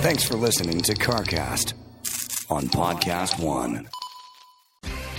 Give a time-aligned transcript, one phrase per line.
[0.00, 1.74] Thanks for listening to CarCast
[2.50, 3.88] on Podcast One.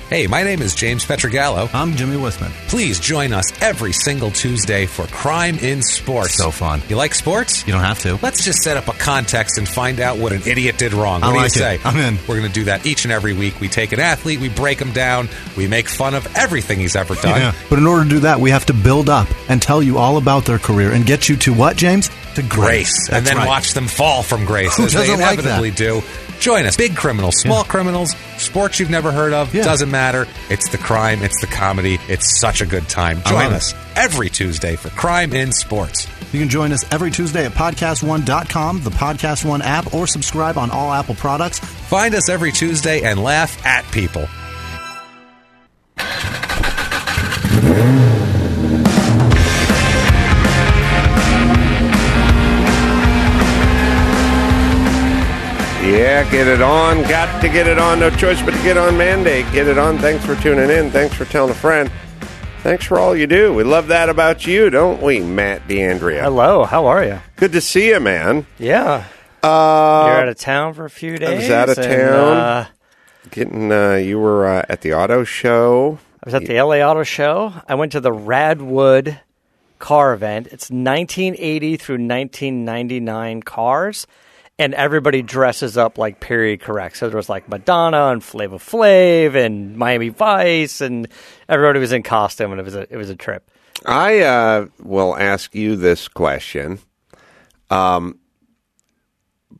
[0.10, 1.74] Hey, my name is James Pietragallo.
[1.74, 2.52] I'm Jimmie Whisman.
[2.68, 6.36] Please join us every single Tuesday for Crime in Sports.
[6.36, 6.82] So fun.
[6.90, 7.66] You like sports?
[7.66, 8.20] You don't have to.
[8.22, 11.22] Let's just set up a context and find out what an idiot did wrong.
[11.22, 11.80] What I do like you it.
[11.80, 11.80] say?
[11.86, 12.18] I'm in.
[12.28, 13.62] We're going to do that each and every week.
[13.62, 17.16] We take an athlete, we break him down, we make fun of everything he's ever
[17.16, 17.40] done.
[17.40, 17.54] Yeah.
[17.70, 20.18] But in order to do that, we have to build up and tell you all
[20.18, 22.10] about their career and get you to what, James?
[22.36, 23.48] To Grace, and then right.
[23.48, 26.02] watch them fall from grace Who as they doesn't like inevitably do.
[26.40, 26.78] Join us.
[26.78, 29.54] Big criminals, small criminals, sports you've never heard of.
[29.54, 29.64] Yeah.
[29.64, 30.28] Doesn't matter.
[30.50, 31.22] It's the crime.
[31.22, 32.00] It's the comedy.
[32.08, 33.22] It's such a good time.
[33.24, 36.08] Join us every Tuesday for Crime in Sports.
[36.34, 40.72] You can join us every Tuesday at podcast1.com, the Podcast One app, or subscribe on
[40.72, 41.60] all Apple products.
[41.60, 44.28] Find us every Tuesday and laugh at people.
[56.22, 57.02] Yeah, get it on.
[57.10, 58.00] Got to get it on.
[58.00, 59.44] No choice but to get on mandate.
[59.52, 59.98] Get it on.
[59.98, 60.92] Thanks for tuning in.
[60.92, 61.92] Thanks for telling a friend.
[62.62, 63.52] Thanks for all you do.
[63.56, 66.22] We love that about you, don't we, Matt D'Andria?
[66.22, 67.20] Hello, how are you?
[67.38, 68.46] Good to see you, man.
[68.60, 69.06] Yeah,
[69.42, 71.30] Uh, you're out of town for a few days.
[71.30, 72.38] I was out of and, town.
[72.38, 72.68] uh,
[73.32, 75.98] getting uh, you were uh, at the auto show.
[76.24, 77.52] I was at the LA Auto Show.
[77.68, 79.20] I went to the Radwood
[79.80, 80.46] car event.
[80.52, 84.06] It's 1980 through 1999 cars,
[84.62, 86.98] and everybody dresses up like period correct.
[86.98, 91.08] So there was like Madonna and Flava Flav and Miami Vice, and
[91.50, 93.50] everybody was in costume, and it was a it was a trip.
[93.88, 96.78] I uh, will ask you this question.
[97.72, 98.20] Um,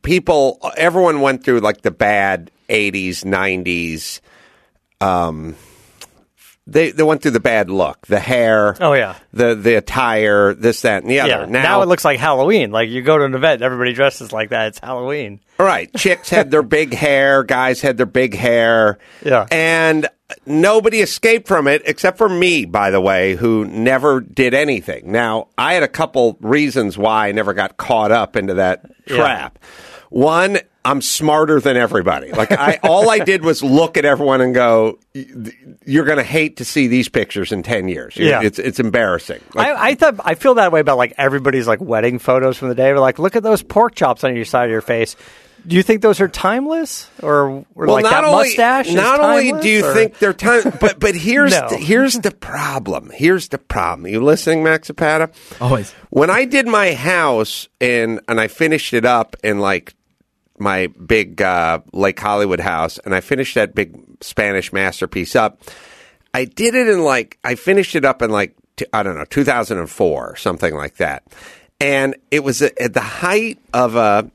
[0.02, 4.20] people, everyone went through like the bad '80s, '90s.
[5.00, 5.56] Um,
[6.66, 9.16] they they went through the bad look, the hair, Oh yeah.
[9.32, 11.30] the the attire, this, that, and the other.
[11.30, 12.70] Yeah, now, it looks like Halloween.
[12.70, 14.68] Like you go to an event, everybody dresses like that.
[14.68, 15.40] It's Halloween.
[15.58, 15.92] Right.
[15.96, 18.98] Chicks had their big hair, guys had their big hair.
[19.24, 19.46] Yeah.
[19.50, 20.08] And
[20.46, 25.10] nobody escaped from it except for me, by the way, who never did anything.
[25.12, 29.16] Now, I had a couple reasons why I never got caught up into that Yeah.
[29.16, 29.58] trap.
[30.10, 32.32] One, I'm smarter than everybody.
[32.32, 34.98] Like I all I did was look at everyone and go,
[35.84, 38.16] you're going to hate to see these pictures in 10 years.
[38.16, 38.42] Yeah.
[38.42, 39.40] It's it's embarrassing.
[39.54, 42.68] Like, I, I thought I feel that way about like everybody's like wedding photos from
[42.68, 42.92] the day.
[42.92, 45.14] We're like, look at those pork chops on your side of your face.
[45.64, 48.88] Do you think those are timeless, or, or like that mustache?
[48.88, 51.68] is Not only do you or- think they're time, but but here's No.
[51.68, 53.12] the, here's the problem.
[53.14, 54.08] Here's the problem.
[54.08, 55.30] You listening, Max Zapata?
[55.60, 55.92] Always.
[56.10, 59.94] When I did my house and and I finished it up in like
[60.62, 65.60] my big uh, Lake Hollywood house, and I finished that big Spanish masterpiece up.
[66.32, 69.24] I did it in like I finished it up in like t- I don't know
[69.26, 71.24] 2004 something like that,
[71.80, 74.30] and it was at at the height of a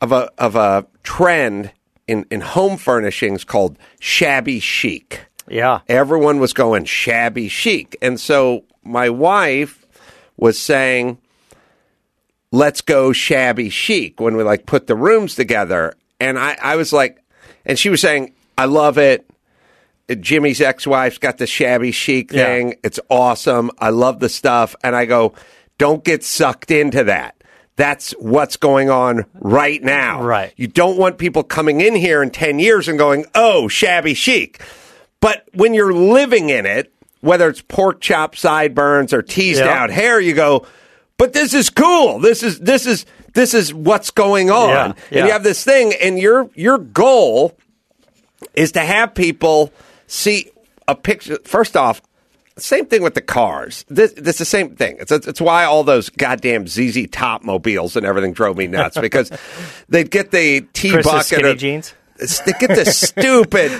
[0.00, 1.72] of a of a trend
[2.06, 5.26] in in home furnishings called shabby chic.
[5.50, 9.86] Yeah, Everyone was going shabby chic, and so my wife
[10.36, 11.18] was saying,
[12.52, 16.92] "Let's go shabby chic." When we like put the rooms together, and I I was
[16.92, 17.18] like,
[17.64, 19.24] and she was saying, "I love it."
[20.20, 22.44] Jimmy's ex-wife's got the shabby chic Yeah.
[22.44, 22.74] thing.
[22.82, 23.70] It's awesome.
[23.78, 24.74] I love the stuff.
[24.82, 25.34] And I go,
[25.76, 27.34] don't get sucked into that.
[27.76, 30.22] That's what's going on right now.
[30.22, 30.54] Right.
[30.56, 34.62] You don't want people coming in here in 10 years and going, oh, shabby chic.
[35.20, 39.68] But when you're living in it, whether it's pork chop sideburns or teased Yeah.
[39.82, 40.66] out hair, you go,
[41.18, 42.18] but this is cool.
[42.20, 43.04] This is, this is,
[43.34, 44.68] this is what's going on.
[45.10, 47.56] Yeah, And you have this thing and your, your goal
[48.54, 49.72] is to have people
[50.06, 50.50] see
[50.86, 51.38] a picture.
[51.44, 52.00] First off,
[52.56, 53.84] same thing with the cars.
[53.88, 54.96] This, this is the same thing.
[54.98, 59.30] It's, it's why all those goddamn ZZ Top mobiles and everything drove me nuts because
[59.88, 61.94] they'd get the T bucket skinny or- jeans.
[62.18, 63.70] They get the stupid.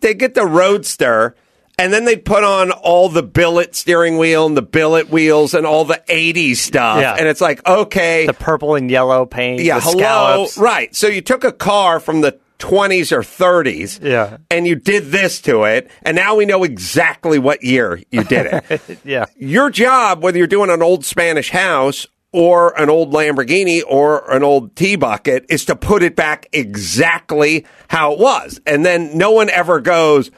[0.00, 1.36] They get the Roadster.
[1.80, 5.64] And then they put on all the billet steering wheel and the billet wheels and
[5.66, 7.00] all the 80s stuff.
[7.00, 7.14] Yeah.
[7.14, 8.26] And it's like, okay.
[8.26, 9.62] The purple and yellow paint.
[9.62, 9.96] Yeah, hello.
[9.98, 10.58] scallops.
[10.58, 10.94] Right.
[10.94, 14.02] So you took a car from the 20s or 30s.
[14.02, 14.36] Yeah.
[14.50, 15.90] And you did this to it.
[16.02, 18.98] And now we know exactly what year you did it.
[19.04, 24.30] Yeah, Your job, whether you're doing an old Spanish house or an old Lamborghini or
[24.30, 28.60] an old T bucket is to put it back exactly how it was.
[28.66, 30.30] And then no one ever goes,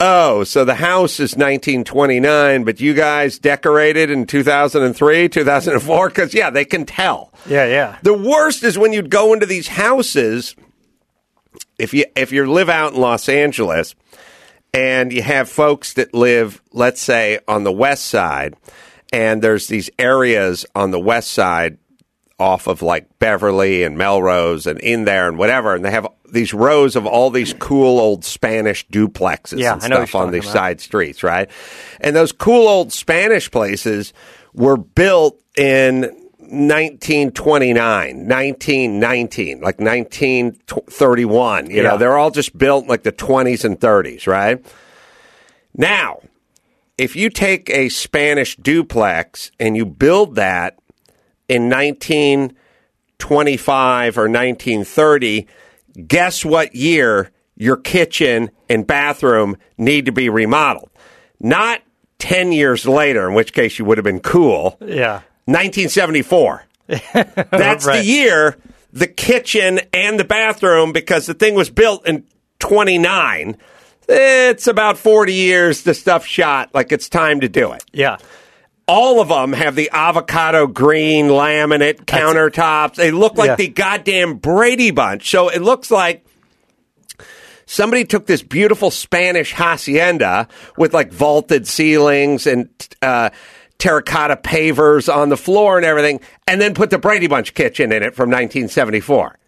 [0.00, 6.08] Oh, so the house is 1929, but you guys decorated in 2003, 2004?
[6.08, 7.32] Because, yeah, they can tell.
[7.48, 7.98] Yeah, yeah.
[8.02, 10.54] The worst is when you'd go into these houses,
[11.78, 13.96] if you, if you live out in Los Angeles
[14.72, 18.54] and you have folks that live, let's say, on the west side,
[19.12, 21.76] and there's these areas on the west side
[22.38, 26.54] off of like Beverly and Melrose and in there and whatever, and they have these
[26.54, 30.30] rows of all these cool old Spanish duplexes Yeah, and I know what stuff on
[30.30, 30.52] these about.
[30.52, 31.50] side streets, right?
[32.00, 34.12] And those cool old Spanish places
[34.54, 36.02] were built in
[36.38, 41.70] 1929, 1919, like 1931.
[41.70, 41.82] You Yeah.
[41.82, 44.64] know, they're all just built in like the 20s and 30s, right?
[45.76, 46.20] Now,
[46.96, 50.76] if you take a Spanish duplex and you build that
[51.48, 55.46] in 1925 or 1930,
[56.06, 60.90] guess what year your kitchen and bathroom need to be remodeled?
[61.40, 61.82] Not
[62.18, 64.76] 10 years later, in which case you would have been cool.
[64.80, 65.22] Yeah.
[65.46, 66.64] 1974.
[66.86, 68.58] That's the year
[68.92, 72.24] the kitchen and the bathroom, because the thing was built in
[72.58, 73.56] 29.
[74.08, 77.84] It's about 40 years the stuff shot like it's time to do it.
[77.92, 78.16] Yeah.
[78.88, 82.94] All of them have the avocado green laminate countertops.
[82.94, 83.56] They look like Yeah.
[83.56, 85.28] the goddamn Brady Bunch.
[85.30, 86.24] So it looks like
[87.66, 90.48] somebody took this beautiful Spanish hacienda
[90.78, 92.70] with like vaulted ceilings and
[93.02, 93.28] uh,
[93.78, 98.02] terracotta pavers on the floor and everything, and then put the Brady Bunch kitchen in
[98.02, 99.38] it from 1974.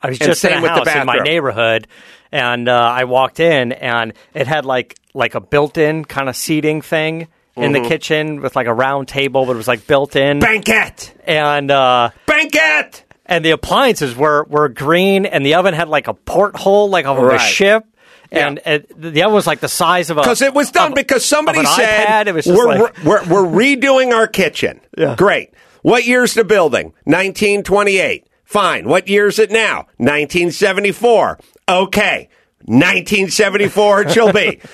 [0.00, 1.88] I was And just in a with the house in my neighborhood,
[2.30, 6.80] and uh, I walked in, and it had like like a built-in kind of seating
[6.80, 7.26] thing
[7.62, 7.82] in Mm-hmm.
[7.82, 11.14] the kitchen with like a round table, but it was like built in, Banquet!
[11.26, 13.04] and uh, Banquet!
[13.26, 17.18] and the appliances were were green, and the oven had like a porthole, like of
[17.18, 17.38] a Right.
[17.40, 17.84] ship.
[18.30, 21.24] And the oven was like the size of a Because it was done of- because
[21.24, 22.26] somebody of an said iPad.
[22.26, 24.80] It was just we're, like, we're, we're redoing our kitchen.
[24.98, 25.14] Yeah.
[25.16, 25.54] Great.
[25.82, 26.86] What year's the building?
[27.04, 28.26] 1928.
[28.44, 28.88] Fine.
[28.88, 29.86] What year's it now?
[29.98, 31.38] 1974.
[31.68, 32.28] Okay.
[32.64, 34.60] 1974 it shall be.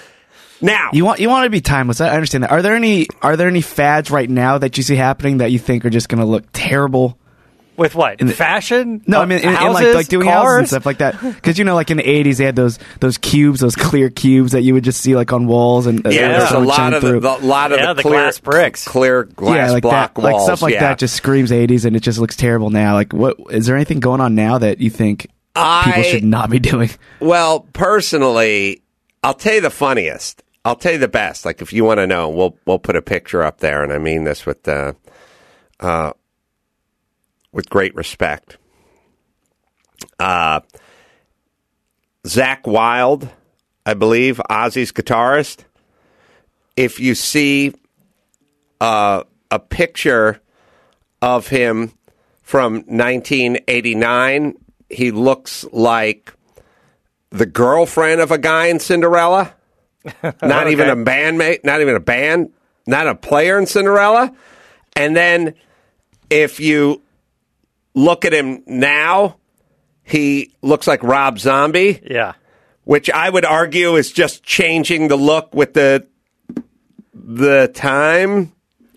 [0.65, 2.01] Now, You want you want to be timeless.
[2.01, 2.51] I understand that.
[2.51, 5.59] Are there any are there any fads right now that you see happening that you
[5.59, 7.19] think are just going to look terrible?
[7.77, 9.03] with what the- fashion?
[9.07, 11.21] No, I mean in, in like like doing houses and stuff like that.
[11.21, 14.53] Because you know, like in the '80s, they had those those cubes, those clear cubes
[14.53, 17.03] that you would just see like on walls and uh, yeah, there's a lot of
[17.03, 17.21] the, through.
[17.21, 18.87] the lot of Yeah, the the clear glass bricks.
[18.87, 20.35] clear glass yeah, like block that, walls.
[20.35, 20.81] like stuff like yeah.
[20.83, 22.95] that just screams '80s, and it just looks terrible now.
[22.95, 25.27] Like, what is there anything going on now that you think
[25.57, 26.91] people should not be doing?
[27.19, 28.83] Well, personally,
[29.25, 30.44] I'll tell you the funniest.
[30.65, 31.45] I'll tell you the best.
[31.45, 33.99] Like if you want to know, we'll we'll put a picture up there, and I
[33.99, 34.95] mean this with uh,
[35.81, 36.13] uh,
[37.53, 38.57] with great respect.
[40.19, 40.61] Uh,
[42.25, 43.31] Zakk Wylde,
[43.85, 45.65] I believe, Ozzy's guitarist.
[46.77, 47.75] If you see
[48.81, 50.41] uh, a picture
[51.21, 51.93] of him
[52.43, 54.55] from 1989,
[54.91, 56.33] he looks like
[57.31, 59.55] the girlfriend of a guy in Cinderella.
[60.43, 62.51] Not even a bandmate, not even a band,
[62.87, 64.35] not a player in Cinderella.
[64.97, 65.55] And then
[66.31, 67.01] if you
[67.95, 69.37] look at him now,
[70.03, 72.34] he looks like Rob Zombie, Yeah.
[72.84, 76.06] which I would argue is just changing the look with the
[77.15, 78.53] the time.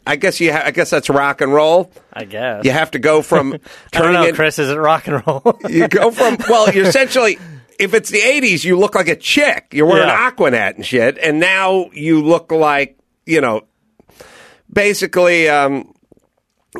[0.05, 0.51] I guess you.
[0.53, 1.91] Ha- I guess that's rock and roll.
[2.13, 2.63] I guess.
[2.65, 3.53] You have to go from
[3.93, 4.35] I don't know, it.
[4.35, 4.57] Chris.
[4.59, 5.59] Is it rock and roll?
[5.69, 7.37] You go from well, you're essentially
[7.79, 9.67] if it's the '80s, you look like a chick.
[9.71, 10.31] You're wearing Yeah.
[10.31, 13.61] Aquanet and shit, and now you look like you know,
[14.71, 15.49] basically.
[15.49, 15.93] Um,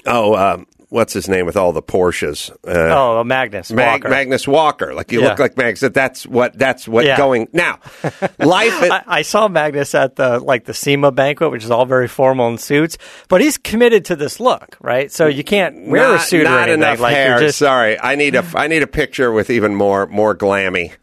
[0.05, 2.49] oh, um, what's his name with all the Porsches?
[2.67, 4.09] Uh, oh, Magnus Mag- Walker.
[4.09, 4.93] Magnus Walker.
[4.93, 5.29] Like you Yeah.
[5.29, 5.81] look like Magnus.
[5.93, 6.57] That's what.
[6.57, 7.17] That's what Yeah.
[7.17, 7.79] going now.
[8.39, 8.73] Life.
[8.91, 12.47] I, I saw Magnus at the like the SEMA banquet, which is all very formal
[12.49, 15.11] in suits, but he's committed to this look, right?
[15.11, 16.73] So you can't wear a not, suit or anything.
[16.81, 17.39] enough like hair.
[17.39, 18.45] just Sorry, I need a.
[18.55, 20.93] I need a picture with even more more glammy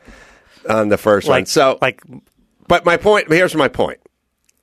[0.69, 1.47] on the first one.
[1.47, 2.01] So like
[2.69, 3.99] But my point here's my point.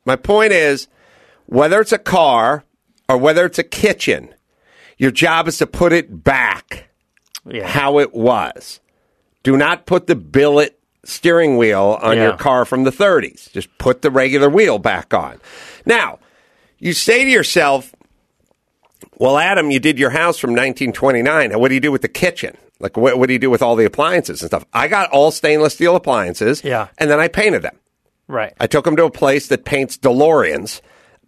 [0.05, 0.87] My point is
[1.45, 2.63] whether it's a car
[3.07, 4.33] or whether it's a kitchen,
[5.01, 6.85] your job is to put it back
[7.49, 7.67] yeah.
[7.67, 8.79] how it was.
[9.41, 13.51] Do not put the billet steering wheel on your car from the 30s.
[13.51, 15.39] Just put the regular wheel back on.
[15.87, 16.19] Now,
[16.77, 17.95] you say to yourself,
[19.17, 21.49] well, Adam, you did your house from 1929.
[21.49, 22.55] Now, What do you do with the kitchen?
[22.79, 24.65] Like, what, what do you do with all the appliances and stuff?
[24.71, 26.63] I got all stainless steel appliances.
[26.63, 26.89] Yeah.
[26.99, 27.79] And then I painted them.
[28.27, 28.53] right.
[28.59, 30.81] I took them to a place that paints DeLoreans,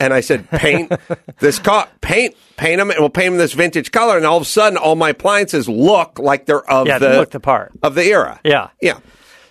[0.04, 0.92] And I said, paint
[1.40, 4.18] this car, paint, paint them, and we'll paint them this vintage color.
[4.18, 7.18] And all of a sudden, all my appliances look like they're of Yeah, the they
[7.18, 7.72] look the part.
[7.82, 8.40] of the era.
[8.44, 8.70] Yeah.
[8.82, 9.00] yeah.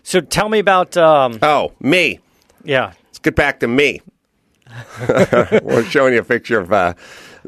[0.03, 0.97] So tell me about.
[0.97, 2.19] Um, Oh, me.
[2.65, 2.93] yeah.
[3.07, 4.03] Let's get back to me.
[5.63, 6.95] We're showing you a picture of uh,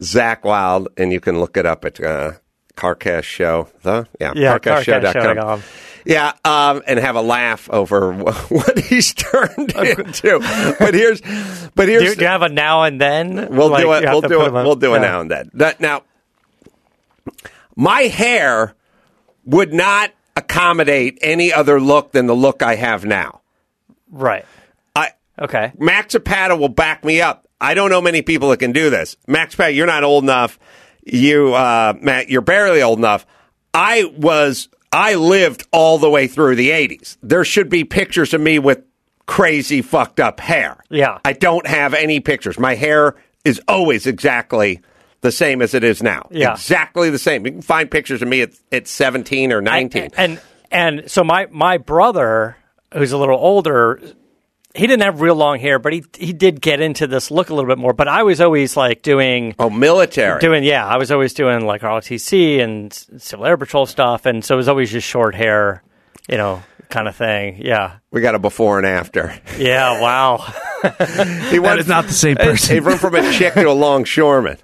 [0.00, 2.32] Zakk Wylde, and you can look it up at uh,
[2.76, 3.68] Carcast Show.
[3.82, 5.12] The yeah, Yeah, carcastshow.com.
[5.14, 5.62] carcastshow.com.
[6.06, 8.12] Yeah, um, and have a laugh over
[8.48, 10.38] what he's turned into.
[10.78, 11.20] But here's,
[11.74, 13.48] but Do, here's, you- do you have a now and then?
[13.54, 14.04] we'll Like, do it.
[14.04, 14.52] We'll do it.
[14.52, 14.98] We'll do Yeah.
[14.98, 15.50] now and then.
[15.54, 16.02] That, now,
[17.76, 18.74] my hair
[19.44, 23.40] would not accommodate any other look than the look I have now.
[24.10, 24.44] Right.
[24.94, 25.72] I Okay.
[25.78, 27.48] Max Zapata will back me up.
[27.60, 29.16] I don't know many people that can do this.
[29.26, 30.58] Max Zapata, you're not old enough.
[31.06, 33.26] You, uh, Matt, you're barely old enough.
[33.72, 37.16] I was, I lived all the way through the 80s.
[37.22, 38.82] There should be pictures of me with
[39.26, 40.82] crazy fucked up hair.
[40.90, 41.18] Yeah.
[41.24, 42.58] I don't have any pictures.
[42.58, 44.80] My hair is always exactly
[45.20, 46.28] the same as it is now.
[46.30, 46.52] Yeah.
[46.52, 47.44] Exactly the same.
[47.44, 50.02] You can find pictures of me at, at 17 or 19.
[50.02, 52.56] And, and and so my my brother,
[52.92, 54.00] who's a little older,
[54.74, 57.54] he didn't have real long hair, but he he did get into this look a
[57.54, 57.92] little bit more.
[57.92, 60.40] But I was always like doing oh, military.
[60.40, 64.54] doing yeah, I was always doing like ROTC and Civil Air Patrol stuff, and so
[64.54, 65.82] it was always just short hair,
[66.28, 67.60] you know, kind of thing.
[67.64, 69.38] Yeah, we got a before and after.
[69.58, 70.00] yeah.
[70.00, 70.44] Wow.
[71.50, 72.74] He went- is not the same person.
[72.74, 72.84] He person.
[72.84, 74.58] went from a chick to a longshoreman.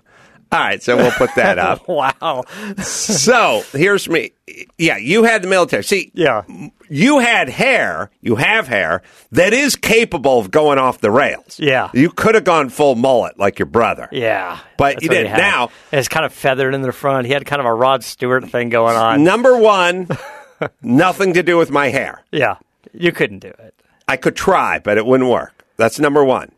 [0.52, 1.86] All right, so we'll put that up.
[1.88, 2.44] wow.
[2.82, 4.32] so here's me.
[4.78, 5.84] Yeah, you had the military.
[5.84, 6.42] See, Yeah.
[6.88, 11.60] you had hair, you have hair that is capable of going off the rails.
[11.60, 11.90] Yeah.
[11.94, 14.08] You could have gone full mullet like your brother.
[14.10, 14.58] Yeah.
[14.76, 15.36] But you didn't.
[15.36, 17.26] Now- it's kind of feathered in the front.
[17.28, 19.22] He had kind of a Rod Stewart thing going on.
[19.22, 20.08] Number one,
[20.82, 22.24] nothing to do with my hair.
[22.32, 22.56] Yeah.
[22.92, 23.74] You couldn't do it.
[24.08, 25.64] I could try, but it wouldn't work.
[25.76, 26.50] That's number one.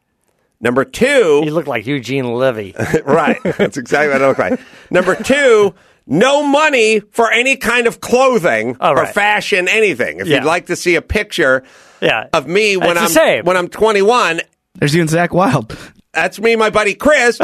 [0.62, 2.74] Number two, You look like Eugene Levy.
[3.04, 3.36] right.
[3.42, 4.60] That's exactly what I look like.
[4.90, 5.74] Number two,
[6.06, 10.20] no money for any kind of clothing Oh, or fashion, anything.
[10.20, 10.36] If Yeah.
[10.36, 11.64] you'd like to see a picture
[12.00, 12.28] Yeah.
[12.32, 13.44] of me when It's I'm same.
[13.44, 14.40] when I'm 21,
[14.76, 15.76] There's you and Zakk Wylde.
[16.14, 17.38] that's me, my buddy Chris,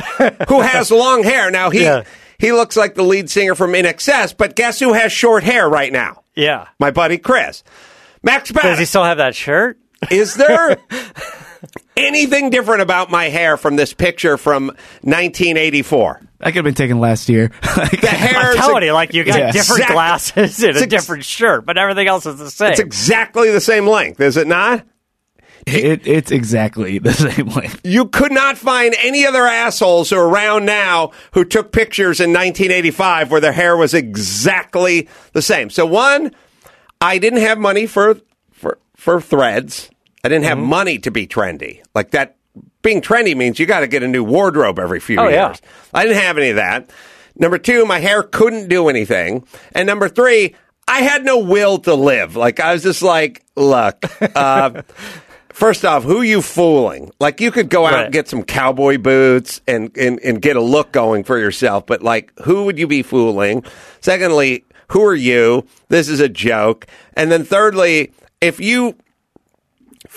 [0.49, 1.51] who has long hair.
[1.51, 2.05] Now he Yeah.
[2.39, 5.93] he looks like the lead singer from INXS, but guess who has short hair right
[5.93, 6.23] now?
[6.37, 6.67] Yeah.
[6.79, 7.65] My buddy Chris.
[8.23, 9.77] Max Does he still have that shirt?
[10.11, 10.77] Is there
[11.99, 14.67] anything different about my hair from this picture from
[15.03, 16.21] 1984?
[16.39, 17.51] That could have been taken last year.
[17.77, 19.51] Like, The hair I'm telling you, like you got Yeah.
[19.53, 22.71] different Exact- glasses and It's a different shirt, but everything else is the same.
[22.73, 24.85] It's exactly the same length, is it not?
[25.67, 27.69] it, it's exactly the same way.
[27.85, 33.41] You could not find any other assholes around now who took pictures in 1985 where
[33.41, 35.69] their hair was exactly the same.
[35.71, 36.33] So one,
[37.01, 38.19] I didn't have money for
[38.53, 39.91] for for threads.
[40.25, 41.81] I didn't have money to be trendy.
[41.95, 42.37] Like that
[42.83, 45.33] being trendy means you got to get a new wardrobe every few Oh, years.
[45.35, 45.55] yeah.
[45.95, 46.91] I didn't have any of that.
[47.37, 49.47] Number 2, my hair couldn't do anything.
[49.75, 50.55] And number 3,
[50.89, 52.35] I had no will to live.
[52.35, 54.05] Like I was just like, look,
[54.37, 54.83] uh
[55.51, 57.11] First off, who you fooling?
[57.19, 58.05] Like you could go out Right.
[58.05, 62.01] and get some cowboy boots and, and, and get a look going for yourself, but
[62.01, 63.65] like who would you be fooling?
[64.01, 65.67] Secondly, who are you?
[65.89, 66.87] This is a joke.
[67.15, 68.95] And then thirdly, if you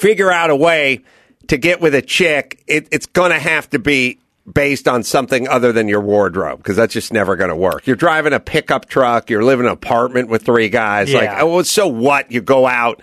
[0.02, 1.02] figure out a way
[1.48, 4.20] to get with a chick, it, it's going to have to be
[4.52, 7.86] based on something other than your wardrobe because that's just never going to work.
[7.86, 11.14] You're driving a pickup truck, you're living in an apartment with three guys.
[11.14, 11.42] Like, Yeah.
[11.42, 12.32] oh, so what?
[12.32, 13.02] You go out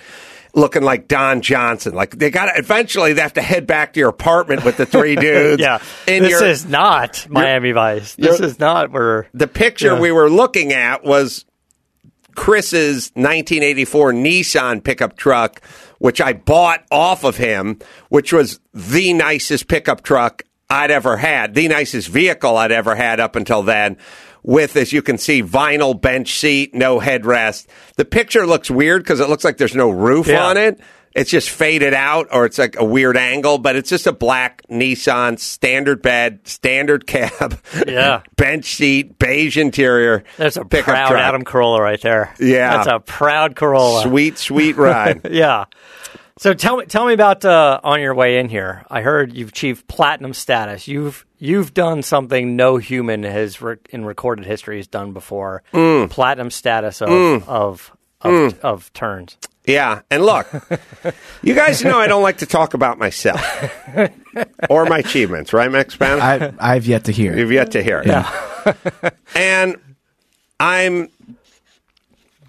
[0.55, 1.95] looking like Don Johnson.
[1.95, 4.87] Like they got to eventually they have to head back to your apartment with the
[4.87, 5.63] three dudes.
[5.63, 5.79] yeah.
[6.09, 8.17] and this is not Miami Vice.
[8.17, 9.29] This is not where.
[9.33, 10.01] the picture Yeah.
[10.01, 11.45] we were looking at was
[12.35, 15.61] Chris's 1984 Nissan pickup truck,
[15.99, 17.79] which I bought off of him,
[18.09, 23.21] which was the nicest pickup truck I'd ever had, the nicest vehicle I'd ever had
[23.21, 23.97] up until then.
[24.45, 27.67] With, as you can see, vinyl bench seat, no headrest.
[27.97, 30.45] The picture looks weird because it looks like there's no roof Yeah.
[30.47, 30.81] on it.
[31.15, 34.63] It's just faded out or it's like a weird angle, but it's just a black
[34.71, 37.61] Nissan standard bed, standard cab.
[37.89, 38.23] Yeah.
[38.37, 40.25] bench seat, beige interior.
[40.37, 41.13] That's a proud truck.
[41.21, 42.35] Adam Carolla right there.
[42.39, 42.77] Yeah.
[42.77, 44.03] That's a proud Corolla.
[44.03, 45.29] Sweet, sweet ride.
[45.31, 45.65] Yeah.
[46.39, 48.85] So tell me, tell me about uh, on your way in here.
[48.89, 50.87] I heard you've achieved platinum status.
[50.87, 55.65] You've you've done something no human has re- in recorded history has done before.
[55.73, 56.11] Mm.
[56.11, 57.11] Platinum status of
[57.49, 59.37] of of, of turns.
[59.69, 60.01] Yeah.
[60.11, 60.49] And look,
[61.43, 63.41] you guys know I don't like to talk about myself
[64.71, 66.19] or my achievements, right, Max Spann?
[66.21, 67.37] I, I've yet to hear.
[67.37, 68.03] You've yet to hear.
[68.05, 68.31] Yeah.
[69.37, 69.77] and
[70.59, 71.09] I'm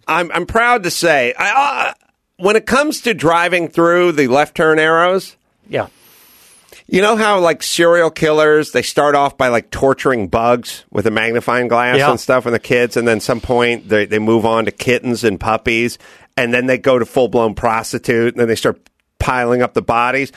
[0.08, 1.94] I'm I'm proud to say I uh,
[2.38, 5.36] when it comes to driving through the left turn arrows,
[5.68, 5.88] Yeah.
[6.92, 11.12] You know how like serial killers they start off by like torturing bugs with a
[11.12, 12.10] magnifying glass Yeah.
[12.10, 15.24] and stuff when the kids, and then some point they they move on to kittens
[15.24, 16.00] and puppies,
[16.39, 19.81] and then they go to full blown prostitute, and then they start piling up the
[19.81, 20.31] bodies.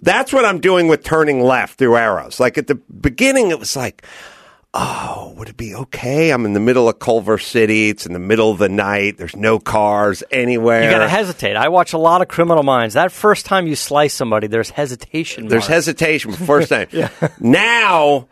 [0.00, 2.38] That's what I'm doing with turning left through arrows.
[2.38, 4.04] Like at the beginning, it was like,
[4.72, 6.30] oh, would it be okay?
[6.30, 7.88] I'm in the middle of Culver City.
[7.88, 9.18] It's in the middle of the night.
[9.18, 10.84] There's no cars anywhere.
[10.84, 11.56] You gotta hesitate.
[11.56, 12.94] I watch a lot of Criminal Minds.
[12.94, 15.48] That first time you slice somebody, there's hesitation.
[15.48, 16.86] There's hesitation first time.
[17.40, 18.28] Now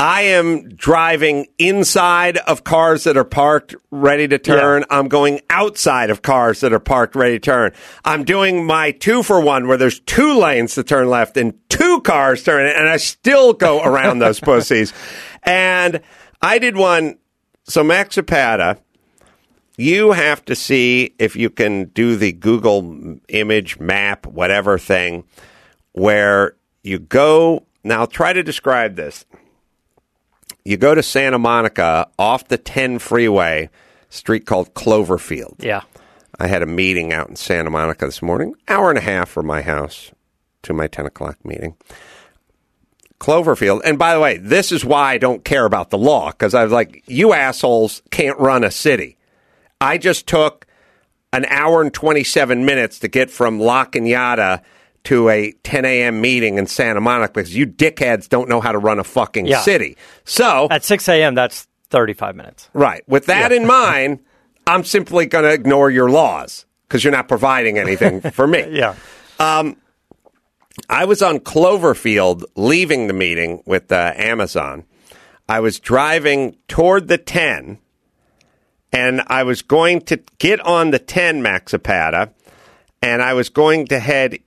[0.00, 4.84] I am driving inside of cars that are parked ready to turn.
[4.90, 7.72] I'm going outside of cars that are parked ready to turn.
[8.04, 12.00] I'm doing my two for one where there's two lanes to turn left and two
[12.02, 14.92] cars turning, and I still go around those pussies.
[15.42, 16.00] And
[16.40, 17.18] I did one.
[17.64, 18.78] So Max Zapata,
[19.76, 25.24] you have to see if you can do the Google image map, whatever thing,
[25.90, 27.66] where you go.
[27.82, 29.24] Now, try to describe this.
[30.68, 33.70] You go to Santa Monica off the 10 freeway,
[34.10, 35.64] street called Cloverfield.
[35.64, 35.80] Yeah.
[36.38, 39.46] I had a meeting out in Santa Monica this morning, hour and a half from
[39.46, 40.12] my house
[40.64, 41.74] to my 10 o'clock meeting.
[43.18, 43.80] Cloverfield.
[43.82, 46.64] And by the way, this is why I don't care about the law because I
[46.64, 49.16] was like, you assholes can't run a city.
[49.80, 50.66] I just took
[51.32, 54.60] an hour and 27 minutes to get from La Cañada
[55.04, 56.20] to a 10 a.m.
[56.20, 59.60] meeting in Santa Monica because you dickheads don't know how to run a fucking Yeah.
[59.62, 59.96] city.
[60.24, 62.68] So, At 6 a.m., that's 35 minutes.
[62.74, 64.20] right, with that in mind,
[64.66, 68.66] I'm simply going to ignore your laws because you're not providing anything for me.
[68.70, 68.94] Yeah.
[70.88, 74.84] I was on Cloverfield leaving the meeting with uh, Amazon.
[75.48, 77.78] I was driving toward the 10,
[78.92, 82.30] and I was going to get on the 10 Max Zapata,
[83.02, 84.38] and I was going to head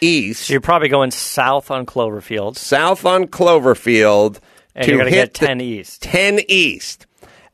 [0.00, 4.38] east, So you're probably going south on Cloverfield, south on Cloverfield
[4.74, 6.02] and to you're going to hit get 10 east.
[6.02, 7.06] 10 east.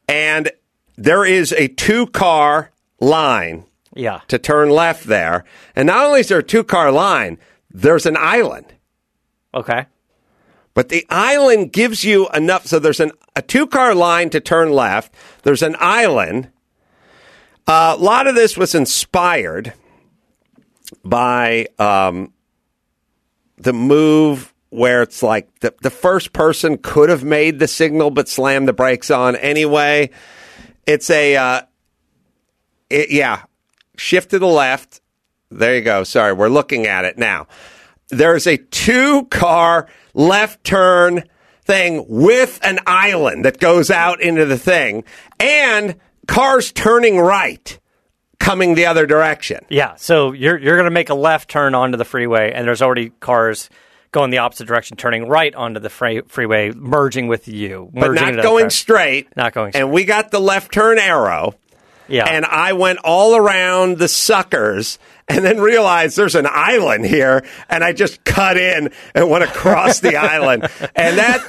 [0.08, 0.50] And
[0.96, 4.20] there is a two car line Yeah.
[4.28, 5.44] to turn left there.
[5.74, 7.38] And not only is there a two car line,
[7.70, 8.66] there's an island.
[9.54, 9.86] Okay.
[10.74, 12.66] But the island gives you enough.
[12.66, 15.14] So there's an, a two car line to turn left.
[15.42, 16.50] There's an island.
[17.66, 19.72] Uh, a lot of this was inspired
[21.04, 22.32] by um,
[23.56, 28.28] the move where it's like the, the first person could have made the signal but
[28.28, 30.10] slammed the brakes on anyway.
[30.86, 31.62] It's a, uh,
[32.90, 33.44] it, yeah,
[33.96, 35.00] shift to the left.
[35.50, 36.04] There you go.
[36.04, 37.46] Sorry, we're looking at it now.
[38.08, 41.24] There's a two car left turn
[41.62, 45.04] thing with an island that goes out into the thing
[45.40, 45.96] and
[46.28, 47.78] cars turning right
[48.38, 49.64] coming the other direction.
[49.68, 49.94] Yeah.
[49.96, 53.10] So you're you're going to make a left turn onto the freeway, and there's already
[53.20, 53.68] cars
[54.12, 58.34] going the opposite direction, turning right onto the fre- freeway, merging with you, But not
[58.42, 58.70] going car.
[58.70, 59.36] straight.
[59.36, 59.82] Not going Straight.
[59.82, 61.54] And we got the left turn arrow.
[62.08, 62.24] Yeah.
[62.24, 67.82] And I went all around the suckers and then realized there's an island here and
[67.82, 70.68] I just cut in and went across the island.
[70.94, 71.44] And that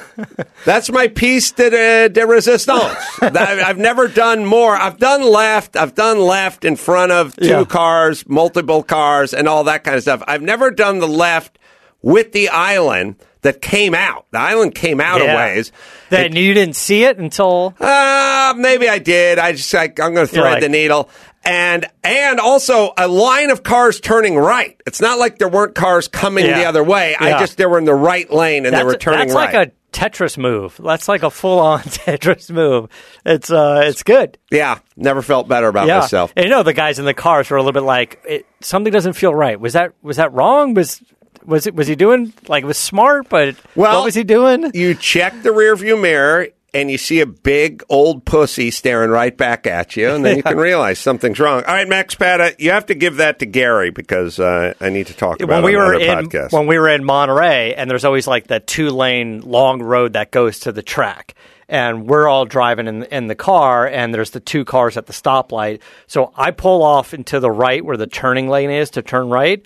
[0.64, 2.82] that's my piece de, de, resistance.
[3.22, 4.74] I've never done more.
[4.74, 5.76] I've done left.
[5.76, 7.64] I've done left in front of two Yeah.
[7.64, 10.22] cars, multiple cars, and all that kind of stuff.
[10.26, 11.56] I've never done the left
[12.02, 14.26] with the island that came out.
[14.30, 15.32] The island came out Yeah.
[15.34, 15.72] a ways.
[16.10, 19.38] Then you didn't see it until Uh, maybe I did.
[19.38, 21.08] I just like I'm going to thread like- the needle,
[21.44, 24.80] and and also a line of cars turning right.
[24.86, 26.58] It's not like there weren't cars coming Yeah.
[26.58, 27.16] the other way.
[27.18, 29.54] I just they were in the right lane and they were turning that's right.
[29.54, 30.78] like a Tetris move.
[30.84, 32.90] That's like a full on Tetris move.
[33.24, 34.36] It's uh, it's good.
[34.50, 36.00] yeah, never felt better about yeah.
[36.00, 36.32] myself.
[36.36, 38.92] And you know the guys in the cars were a little bit like it, something
[38.92, 39.58] doesn't feel right.
[39.58, 40.74] Was that was that wrong?
[40.74, 41.00] Was
[41.48, 43.28] was it was he doing like it was smart?
[43.28, 44.70] But Well, what was he doing?
[44.78, 49.66] You check the rearview mirror and you see a big old pussy staring right back
[49.66, 51.64] at you, and then you can realize something's wrong.
[51.64, 55.06] All right, Max Zapata, you have to give that to Gary because uh, I need
[55.08, 56.52] to talk about when we were in podcast.
[56.52, 60.30] when we were in Monterey, and there's always like that two lane long road that
[60.30, 61.34] goes to the track,
[61.68, 65.12] and we're all driving in in the car, and there's the two cars at the
[65.12, 65.80] stoplight.
[66.06, 69.64] So I pull off into the right where the turning lane is to turn right.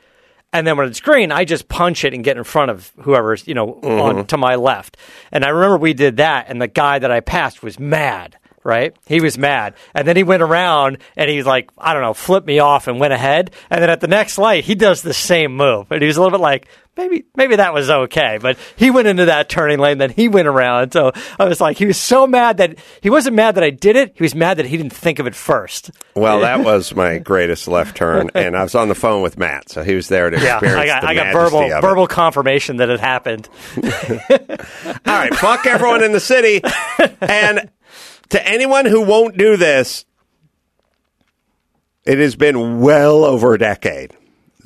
[0.52, 3.46] And then when it's green, I just punch it and get in front of whoever's,
[3.48, 4.00] you know, Mm-hmm.
[4.18, 4.96] on to my left.
[5.30, 8.36] And I remember we did that, and the guy that I passed was mad.
[8.64, 8.96] Right?
[9.06, 9.74] He was mad.
[9.94, 13.00] And then he went around and he like, I don't know, flipped me off and
[13.00, 13.50] went ahead.
[13.70, 15.90] And then at the next light, he does the same move.
[15.90, 18.38] And he was a little bit like, maybe maybe that was okay.
[18.40, 20.92] But he went into that turning lane, then he went around.
[20.92, 23.96] So I was like, he was so mad that he wasn't mad that I did
[23.96, 24.12] it.
[24.16, 25.90] He was mad that he didn't think of it first.
[26.14, 29.70] Well, that was my greatest left turn, and I was on the phone with Matt,
[29.70, 32.76] so he was there to Yeah, experience I got the I got verbal verbal confirmation
[32.76, 33.48] that it happened.
[33.82, 33.82] All
[35.06, 36.62] right, fuck everyone in the city.
[37.20, 37.70] And
[38.32, 40.04] to anyone who won't do this,
[42.04, 44.16] it has been well over a decade.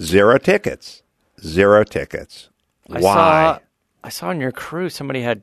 [0.00, 1.02] Zero tickets.
[1.40, 2.48] Zero tickets.
[2.90, 3.14] I Why?
[3.14, 3.58] saw
[4.04, 5.42] I saw on your crew somebody had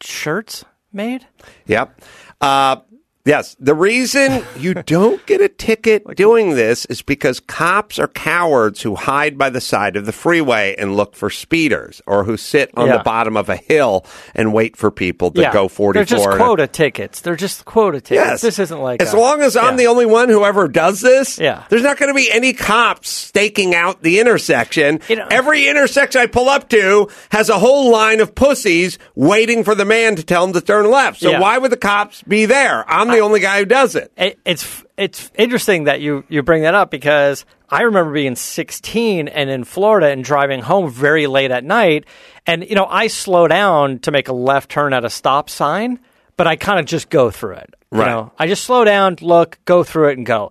[0.00, 1.26] shirts made.
[1.66, 2.00] Yep.
[2.40, 2.76] Uh,
[3.24, 3.56] yes.
[3.58, 8.94] The reason you don't get a ticket doing this is because cops are cowards who
[8.94, 12.86] hide by the side of the freeway and look for speeders or who sit on
[12.88, 12.98] Yeah.
[12.98, 15.92] the bottom of a hill and wait for people to yeah, go 44.
[15.94, 17.20] They're just quota tickets.
[17.20, 18.26] They're just quota tickets.
[18.26, 18.40] Yes.
[18.40, 19.76] This isn't like as a- long as I'm yeah.
[19.76, 21.38] the only one who ever does this.
[21.38, 21.64] Yeah.
[21.70, 25.00] there's not going to be any cops staking out the intersection.
[25.08, 29.64] You know- Every intersection I pull up to has a whole line of pussies waiting
[29.64, 31.20] for the man to tell them to turn left.
[31.20, 32.88] So why would the cops be there?
[32.88, 34.12] I'm the only guy who does it.
[34.16, 39.28] it, it's it's interesting that you you bring that up because I remember being 16
[39.28, 42.04] and in Florida and driving home very late at night,
[42.46, 45.98] and you know I slow down to make a left turn at a stop sign,
[46.36, 47.74] but I kind of just go through it.
[47.92, 48.06] You Right.
[48.10, 50.50] know, I just slow down, look, go through it, and go.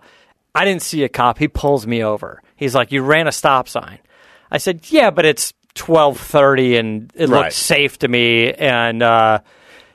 [0.55, 1.37] I didn't see a cop.
[1.39, 2.41] He pulls me over.
[2.55, 3.99] He's like, "You ran a stop sign."
[4.51, 7.45] I said, "Yeah, but it's 12:30 and it Right.
[7.45, 9.39] looks safe to me." And uh,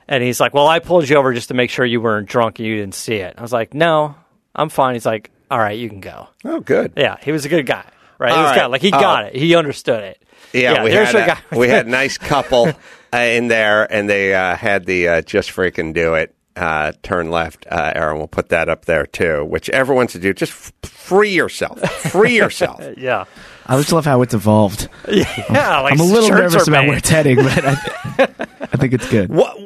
[0.08, 2.58] and he's like, "Well, I pulled you over just to make sure you weren't drunk
[2.58, 4.14] and you didn't see it." I was like, "No,
[4.54, 6.92] I'm fine." He's like, "All right, you can go." Oh, good.
[6.96, 7.84] Yeah, he was a good guy,
[8.18, 8.30] right?
[8.30, 8.62] he All was right.
[8.62, 8.68] good.
[8.68, 9.00] Like he Oh.
[9.00, 9.36] got it.
[9.36, 10.22] He understood it.
[10.52, 12.68] Yeah, we there's had a a, guy- we had a nice couple
[13.12, 16.34] uh, in there, and they uh, had the uh, just freaking do it.
[16.56, 18.18] Uh, turn left, uh, Aaron.
[18.18, 19.44] We'll put that up there too.
[19.44, 20.34] Which everyone should do.
[20.34, 21.78] Just f- free yourself.
[21.80, 22.82] Free yourself.
[22.96, 23.26] yeah,
[23.66, 24.88] I just love how it's evolved.
[25.08, 25.80] yeah.
[25.82, 26.88] Like I'm a little nervous about made.
[26.88, 27.74] where it's heading, but I,
[28.16, 29.28] th- I think it's good.
[29.28, 29.56] What?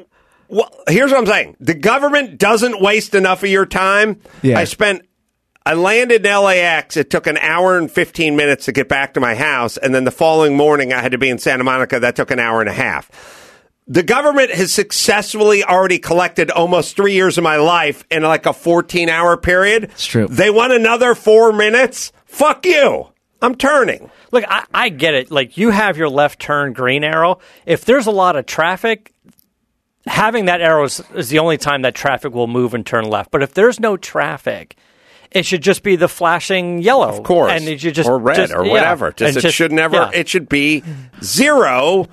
[0.53, 0.71] What?
[0.87, 1.57] Here's what I'm saying.
[1.61, 4.21] The government doesn't waste enough of your time.
[4.43, 4.59] Yeah.
[4.59, 5.09] I spent.
[5.65, 6.99] I landed in LAX.
[6.99, 10.05] It took an hour and 15 minutes to get back to my house, and then
[10.05, 12.01] the following morning I had to be in Santa Monica.
[12.01, 13.11] That took an hour and a half.
[13.89, 18.53] The government has successfully already collected almost three years of my life in like a
[18.53, 19.85] 14 hour period.
[19.85, 20.27] It's true.
[20.29, 22.13] They want another four minutes?
[22.27, 23.09] Fuck you.
[23.41, 24.11] I'm turning.
[24.33, 25.31] Look, I, I get it.
[25.31, 27.39] Like you have your left turn green arrow.
[27.65, 29.13] If there's a lot of traffic,
[30.07, 33.31] having that arrow is, is the only time that traffic will move and turn left.
[33.31, 34.77] But if there's no traffic,
[35.31, 37.53] it should just be the flashing yellow, Of course.
[37.53, 38.73] and it should just or red just- or yeah.
[38.73, 39.13] whatever.
[39.13, 39.97] Just, And it should never.
[39.97, 40.11] yeah.
[40.13, 40.83] It should be
[41.23, 42.07] zero.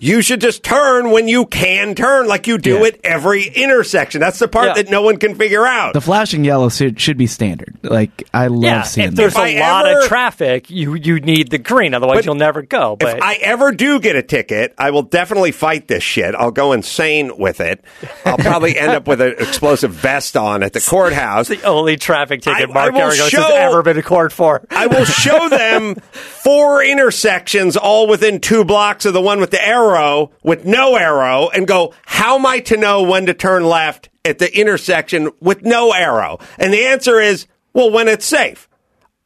[0.00, 2.86] You should just turn when you can turn, like you do Yeah.
[2.86, 4.20] at every intersection.
[4.20, 4.74] That's the part Yeah.
[4.74, 5.92] that no one can figure out.
[5.92, 7.74] The flashing yellow should, should be standard.
[7.82, 9.16] Like I love yeah, seeing if that.
[9.16, 12.62] there's If lot ever- of traffic, you you need the green, otherwise But you'll never
[12.62, 12.96] go.
[12.98, 16.34] But if I ever do get a ticket, I will definitely fight this shit.
[16.34, 17.84] I'll go insane with it.
[18.24, 21.48] I'll probably end up with an explosive vest on at the courthouse.
[21.48, 24.62] the only traffic ticket I- Mark I show- has ever been in court for.
[24.70, 29.62] I will show them four intersections all within two blocks of the one with the
[29.94, 34.08] arrow with no arrow and go, how am I to know when to turn left
[34.24, 36.38] at the intersection with no arrow?
[36.58, 38.68] And the answer is, well, when it's safe.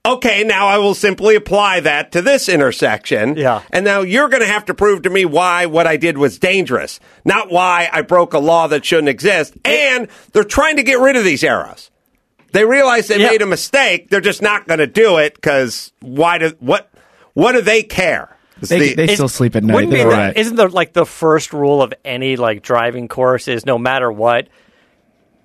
[0.06, 3.36] Okay, now I will simply apply that to this intersection.
[3.36, 3.62] Yeah.
[3.70, 6.38] And now you're going to have to prove to me why what I did was
[6.38, 9.54] dangerous, not why I broke a law that shouldn't exist.
[9.64, 11.90] And they're trying to get rid of these arrows.
[12.52, 13.30] They realize they Yeah.
[13.30, 14.10] made a mistake.
[14.10, 16.90] They're just not going to do it because why do what?
[17.32, 18.33] What do they care?
[18.70, 19.74] It's they, they still sleep at night.
[19.74, 20.36] Wouldn't be They're the- all right.
[20.36, 24.48] Isn't the like the first rule of any like driving course is no matter what,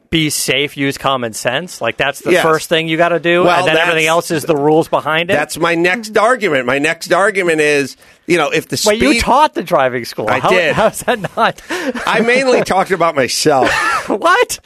[0.09, 1.81] be safe, use common sense.
[1.81, 2.43] Like that's the Yes.
[2.43, 5.29] first thing you got to do, Well, and then everything else is the rules behind
[5.29, 5.33] it.
[5.33, 6.65] that's my next argument.
[6.65, 7.95] My next argument is,
[8.25, 9.01] you know, if the Wait, speed.
[9.15, 10.27] you taught the driving school.
[10.29, 10.73] I How, did.
[10.75, 11.61] How's that not?
[12.07, 13.69] I mainly talked about myself.
[14.09, 14.59] what?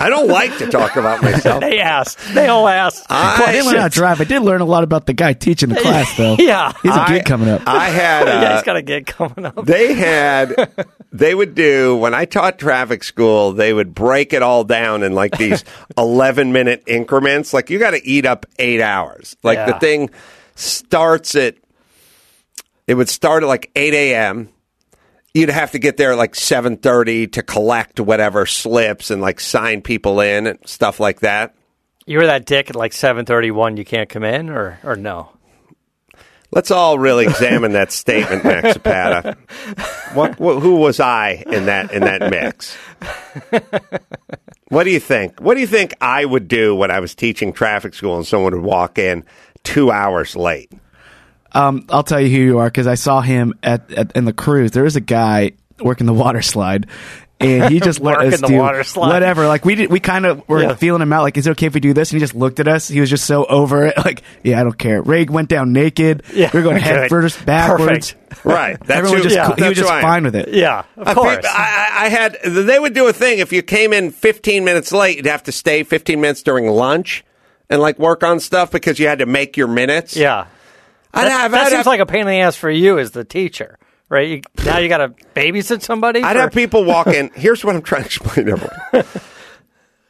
[0.00, 1.60] I don't like to talk about myself.
[1.60, 2.18] They asked.
[2.34, 3.04] They all asked.
[3.10, 4.20] I- Well, I didn't learn how to drive.
[4.20, 6.36] I did learn a lot about the guy teaching the class, though.
[6.38, 6.72] Yeah.
[6.82, 7.62] he's a I- gig coming up.
[7.66, 8.26] I had.
[8.26, 9.64] yeah, Uh, he's got a gig coming up.
[9.64, 10.54] they had
[11.12, 15.14] they would do when I taught traffic school, they would break it all down in
[15.14, 15.64] like these
[15.98, 17.52] 11 minute increments.
[17.52, 19.36] Like you got to eat up 8 hours.
[19.42, 20.10] Like the thing
[20.54, 21.56] starts at
[22.86, 24.48] it would start at like 8 a.m.
[25.34, 29.82] You'd have to get there at like 7:30 to collect whatever slips and like sign
[29.82, 31.54] people in and stuff like that.
[32.08, 33.76] You were that dick at like seven thirty one.
[33.76, 35.28] You can't come in, or or no?
[36.50, 39.36] Let's all really examine that statement, Max Zapata.
[40.14, 42.78] What, what, who was I in that in that mix?
[44.68, 45.40] What do you think?
[45.40, 48.52] What do you think I would do when I was teaching traffic school and someone
[48.52, 49.24] would walk in
[49.64, 50.70] two hours late?
[51.52, 54.34] Um, I'll tell you who you are because I saw him at, at in the
[54.34, 54.72] cruise.
[54.72, 56.86] There was a guy working the water slide.
[57.40, 59.08] And he just let Working us the do water slide.
[59.12, 59.46] whatever.
[59.46, 60.74] Like we did, we kind of were Yeah.
[60.74, 61.22] feeling him out.
[61.22, 62.10] Like, is it okay if we do this?
[62.10, 62.88] And he just looked at us.
[62.88, 63.94] He was just so over it.
[64.04, 65.00] Like, yeah, I don't care.
[65.02, 66.22] Ray went down naked.
[66.34, 66.82] Yeah, we are going good.
[66.82, 68.12] head first, backwards.
[68.30, 68.44] Perfect.
[68.44, 68.78] Right.
[68.84, 70.02] That's Everyone who- just yeah, he was just who I am.
[70.02, 70.48] fine with it.
[70.48, 71.36] Yeah, of Uh, course.
[71.36, 72.38] people- I, I I had.
[72.44, 73.38] They would do a thing.
[73.38, 77.24] If you came in 15 minutes late, you'd have to stay 15 minutes during lunch
[77.70, 80.16] and like work on stuff because you had to make your minutes.
[80.16, 80.46] yeah.
[81.14, 81.50] I'd That, have.
[81.52, 83.78] that I'd seems have, like a pain in the ass for you as the teacher,
[84.08, 84.28] right?
[84.28, 86.22] You, now you got to babysit somebody.
[86.22, 87.30] I'd for- have people walk in.
[87.34, 89.06] Here's what I'm trying to explain to everyone.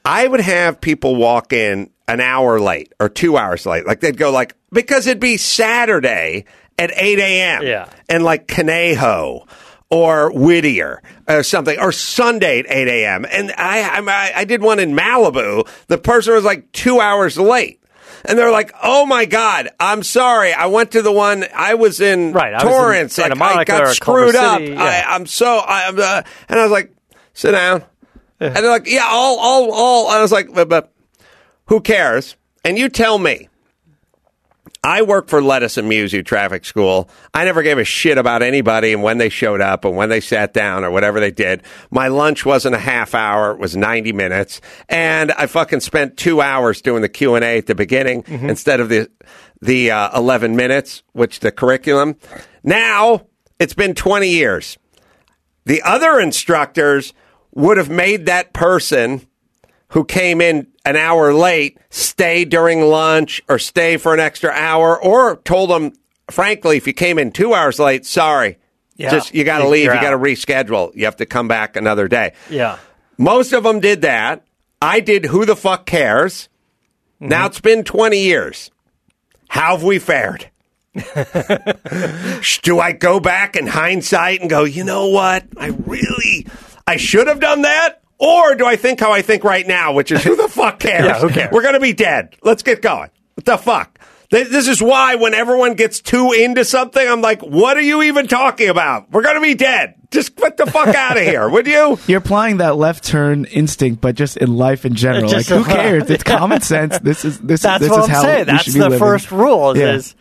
[0.05, 3.87] I would have people walk in an hour late or two hours late.
[3.87, 6.47] Like they'd go like because it'd be Saturday
[6.79, 7.63] at 8 a.m.
[7.65, 7.91] Yeah.
[8.09, 9.47] and like Conejo
[9.91, 13.27] or Whittier or something or Sunday at 8 a.m.
[13.31, 15.69] And I, I I did one in Malibu.
[15.89, 17.78] The person was like two hours late.
[18.25, 20.53] And they're like, "Oh my God, I'm sorry.
[20.53, 21.45] I went to the one.
[21.55, 23.19] I was in Right, I was in Torrance.
[23.19, 24.61] Like, I got screwed up.
[24.61, 25.07] City, I, yeah.
[25.09, 25.61] I'm so.
[25.67, 25.99] I'm.
[25.99, 26.93] Uh, and I was like,
[27.33, 27.85] sit down.
[28.41, 30.07] And they're like, yeah, all, all, all.
[30.09, 30.93] And I was like, but, but
[31.67, 32.37] who cares?
[32.65, 33.49] And you tell me.
[34.83, 37.11] I work for Lettuce Amuse U Traffic School.
[37.35, 40.21] I never gave a shit about anybody and when they showed up and when they
[40.21, 41.62] sat down or whatever they did.
[41.91, 46.41] My lunch wasn't a half hour; it was ninety minutes, and I fucking spent two
[46.41, 49.11] hours doing the Q and A at the beginning instead of the
[49.61, 52.17] the uh, eleven minutes, which the curriculum.
[52.62, 53.27] Now
[53.59, 54.79] it's been twenty years.
[55.64, 57.12] The other instructors
[57.53, 59.27] would have made that person
[59.90, 65.01] who came in an hour late stay during lunch or stay for an extra hour
[65.03, 65.92] or told them
[66.31, 68.59] frankly if you came in 2 hours late sorry
[68.96, 69.11] Yeah.
[69.11, 71.77] just you got to You're leave you got to reschedule you have to come back
[71.77, 72.79] another day Yeah.
[73.16, 74.44] most of them did that
[74.83, 76.48] i did who the fuck cares
[77.20, 77.31] Mm-hmm.
[77.31, 78.70] now it's been 20 years
[79.48, 80.51] how have we fared
[82.62, 85.44] do I go back in hindsight and go, you know what?
[85.57, 86.46] I really,
[86.87, 88.03] I should have done that?
[88.19, 91.05] Or do I think how I think right now, which is who the fuck cares?
[91.05, 91.53] Yeah, who cares?
[91.53, 92.35] We're going to be dead.
[92.43, 93.11] Let's get going.
[93.35, 93.99] What the fuck?
[94.31, 98.27] This is why when everyone gets too into something, I'm like, what are you even
[98.27, 99.11] talking about?
[99.11, 99.95] We're going to be dead.
[100.11, 101.99] Just get the fuck out of here, would you?
[102.07, 105.31] You're applying that left turn instinct, but just in life in general.
[105.31, 106.11] Just- like, who cares?
[106.11, 106.99] It's common sense.
[106.99, 107.63] This is this.
[107.63, 108.39] That's this what is I'm how saying.
[108.41, 108.99] we That's the living.
[108.99, 109.71] first rule.
[109.71, 109.93] Is, Yeah.
[109.95, 110.15] is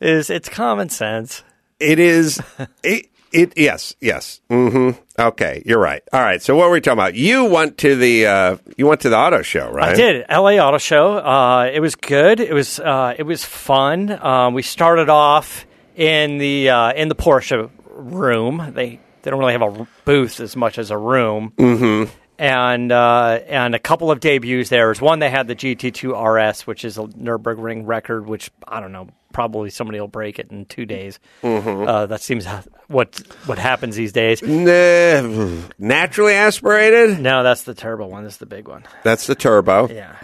[0.00, 1.42] is it's common sense.
[1.80, 2.40] It is.
[2.82, 4.40] It, it yes, yes.
[4.50, 6.02] hmm Okay, you're right.
[6.12, 6.42] All right.
[6.42, 7.14] So what were we talking about?
[7.14, 9.90] You went to the uh, you went to the auto show, right?
[9.90, 11.18] I did LA Auto Show.
[11.18, 12.40] Uh, it was good.
[12.40, 14.10] It was uh, it was fun.
[14.10, 18.72] Um, we started off in the uh, in the Porsche room.
[18.74, 21.52] They they don't really have a booth as much as a room.
[21.56, 22.10] Mm-hmm.
[22.38, 24.88] And uh, and a couple of debuts there.
[24.88, 26.12] Was one they had the GT2
[26.50, 29.08] RS, which is a Nurburgring record, which I don't know.
[29.32, 31.18] Probably somebody will break it in two days.
[31.42, 31.88] Mm-hmm.
[31.88, 32.46] Uh, that seems
[32.88, 34.42] what what happens these days.
[34.42, 37.20] Nah, naturally aspirated.
[37.20, 38.24] No, that's the turbo one.
[38.24, 38.84] That's the big one.
[39.04, 39.88] That's the turbo.
[39.88, 40.16] Yeah.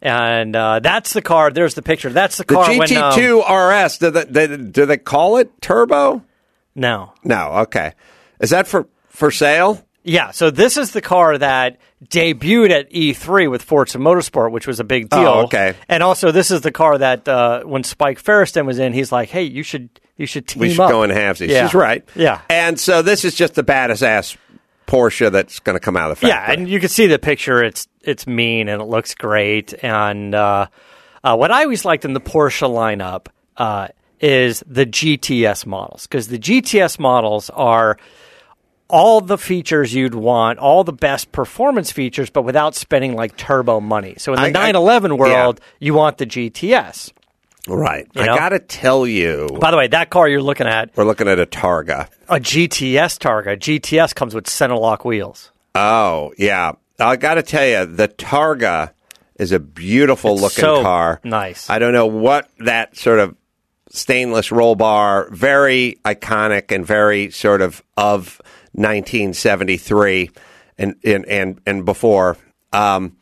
[0.00, 1.50] And uh, that's the car.
[1.52, 2.10] There's the picture.
[2.10, 2.68] That's the The car.
[2.70, 3.98] when, um, GT2 RS.
[3.98, 6.24] Do they, they, do they call it turbo?
[6.74, 7.12] no.
[7.22, 7.52] No.
[7.62, 7.92] Okay.
[8.40, 9.84] Is that for for sale?
[10.04, 10.30] Yeah.
[10.30, 14.84] So this is the car that debuted at E3 with Forza Motorsport, which was a
[14.84, 15.20] big deal.
[15.20, 15.74] Oh, okay.
[15.88, 19.28] And also, this is the car that uh, when Spike Feresten was in, he's like,
[19.28, 21.48] "Hey, you should you should team We should up." go in halvesies.
[21.48, 21.66] Yeah.
[21.66, 22.04] She's right.
[22.14, 22.40] Yeah.
[22.50, 24.36] And so this is just the baddest ass
[24.86, 26.54] Porsche that's going to come out of the factory.
[26.54, 27.62] Yeah, and you can see the picture.
[27.62, 29.72] It's it's mean and it looks great.
[29.82, 30.66] And uh,
[31.22, 33.88] uh, what I always liked in the Porsche lineup uh,
[34.20, 37.96] is the GTS models because the GTS models are
[38.92, 43.80] all the features you'd want, all the best performance features, but without spending like turbo
[43.80, 44.14] money.
[44.18, 45.66] So in the I- I- 911 world, yeah.
[45.80, 47.10] you want the GTS.
[47.66, 48.06] right.
[48.14, 51.04] You I got to tell you, By the way, that car you're looking at, we're
[51.04, 52.08] looking at a Targa.
[52.28, 53.56] a GTS Targa.
[53.58, 55.50] GTS comes with center lock wheels.
[55.74, 56.72] Oh, yeah.
[57.00, 58.90] I got to tell you, the Targa
[59.38, 61.18] is a beautiful It's looking so car.
[61.24, 61.70] nice.
[61.70, 63.34] I don't know what that sort of
[63.90, 68.40] stainless roll bar, very iconic and very sort of of
[68.72, 70.30] 1973
[70.78, 72.36] and and and, and before.
[72.72, 73.16] Um,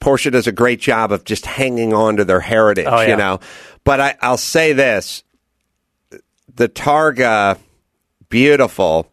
[0.00, 3.08] Porsche does a great job of just hanging on to their heritage, Oh, yeah.
[3.08, 3.40] you know.
[3.84, 5.24] But I, I'll say this:
[6.54, 7.58] the Targa,
[8.28, 9.10] beautiful,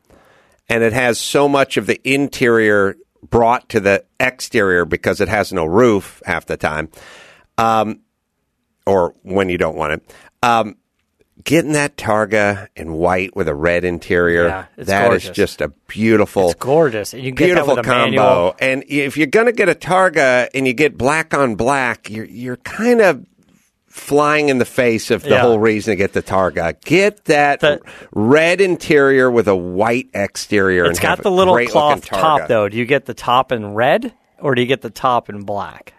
[0.69, 2.95] and it has so much of the interior
[3.30, 6.89] brought to the exterior because it has no roof half the time,
[7.58, 8.01] um,
[8.86, 10.15] or when you don't want it.
[10.43, 10.75] Um,
[11.43, 15.30] getting that Targa in white with a red interior, Yeah, it's that is gorgeous.
[15.36, 17.13] just a beautiful, It's gorgeous.
[17.13, 18.04] And you get that beautiful with a combo.
[18.06, 18.56] manual.
[18.60, 22.25] And if you're going to get a Targa and you get black on black, you're
[22.25, 23.25] you're kind of
[23.88, 25.41] flying in the face of the Yeah.
[25.41, 26.75] whole reason to get the Targa.
[26.86, 27.82] Get that The-
[28.13, 30.86] red interior with a white exterior.
[30.86, 32.69] It's got the little cloth top though.
[32.69, 35.93] Do you get the top in red or do you get the top in black?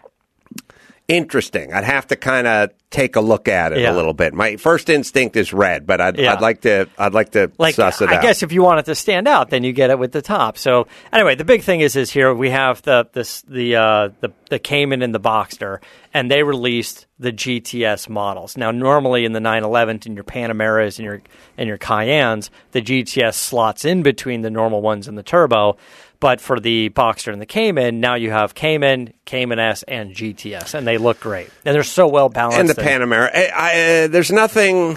[1.08, 1.72] Interesting.
[1.74, 3.92] I'd have to kind of take a look at it Yeah.
[3.92, 4.32] a little bit.
[4.34, 6.34] My first instinct is red, but I'd, Yeah.
[6.34, 8.22] I'd like to I'd like to like suss it I out.
[8.22, 10.56] guess if you want it to stand out, then you get it with the top.
[10.56, 14.30] So anyway, the big thing is is here we have the this the uh, the
[14.48, 15.78] the Cayman and the Boxster,
[16.14, 18.56] and they released the GTS models.
[18.56, 21.20] Now, normally in the 911 and your Panameras and your
[21.58, 25.76] and your Cayennes, the GTS slots in between the normal ones and the turbo.
[26.22, 30.72] But for the Boxster and the Cayman, now you have Cayman, Cayman S, and GTS,
[30.72, 32.60] and they look great, and they're so well balanced.
[32.60, 33.28] and the Panamera.
[33.34, 34.96] I, I, uh, there's nothing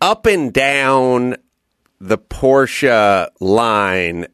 [0.00, 1.36] up and down
[2.00, 4.26] the Porsche line.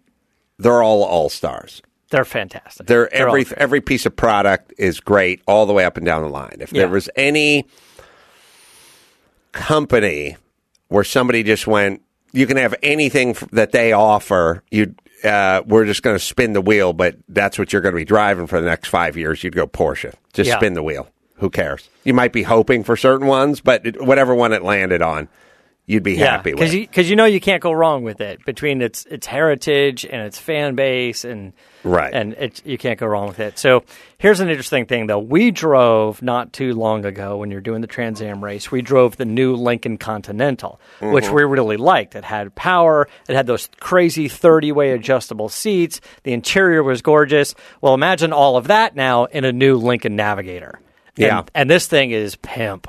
[0.60, 1.82] They're all all stars.
[2.10, 2.86] they're fantastic.
[2.86, 6.22] They're all every every piece of product is great all the way up and down
[6.22, 6.58] the line.
[6.60, 6.82] If Yeah.
[6.82, 7.66] there was any
[9.50, 10.36] company
[10.86, 14.62] where somebody just went, you can have anything that they offer.
[14.70, 17.98] You, uh, we're just going to spin the wheel, but that's what you're going to
[18.00, 19.42] be driving for the next five years.
[19.44, 20.14] You'd go Porsche.
[20.32, 20.56] Just Yeah.
[20.58, 21.08] spin the wheel.
[21.36, 21.88] Who cares?
[22.04, 25.28] You might be hoping for certain ones, but it, whatever one it landed on,
[25.86, 26.70] you'd be happy with.
[26.70, 30.20] because you, you know you can't go wrong with it between its its heritage and
[30.22, 31.52] its fan base and
[31.82, 32.12] Right.
[32.12, 33.58] and it, you can't go wrong with it.
[33.58, 33.84] So
[34.18, 35.18] here's an interesting thing though.
[35.18, 38.70] We drove not too long ago when you're doing the Trans Am race.
[38.70, 41.34] We drove the new Lincoln Continental, which Mm-hmm.
[41.34, 42.14] we really liked.
[42.14, 43.08] It had power.
[43.28, 46.00] It had those crazy 30 way adjustable seats.
[46.24, 47.54] The interior was gorgeous.
[47.80, 50.80] Well, imagine all of that now in a new Lincoln Navigator.
[51.16, 51.42] And- Yeah.
[51.54, 52.86] and this thing is pimp.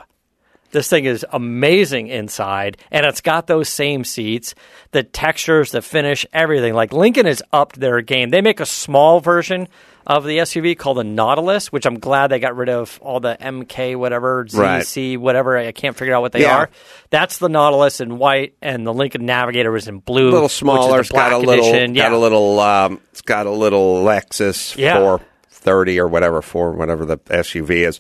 [0.72, 4.56] This thing is amazing inside, and it's got those same seats,
[4.92, 6.74] the textures, the finish, everything.
[6.74, 8.30] Like Lincoln has upped their game.
[8.30, 9.68] They make a small version
[10.08, 13.38] of the SUV called the Nautilus, which I'm glad they got rid of all the
[13.40, 14.82] MK, whatever, Right.
[14.82, 15.58] ZC, whatever.
[15.58, 16.56] I can't figure out what they Yeah.
[16.58, 16.70] are.
[17.12, 20.30] That's the Nautilus in white, and the Lincoln Navigator is in blue.
[20.30, 21.02] a little smaller.
[21.02, 21.94] It's got a little, edition.
[21.94, 22.18] got Yeah.
[22.18, 25.18] a little, um, it's got a little Lexus Yeah.
[25.62, 28.00] 430 or whatever for whatever the SUV is.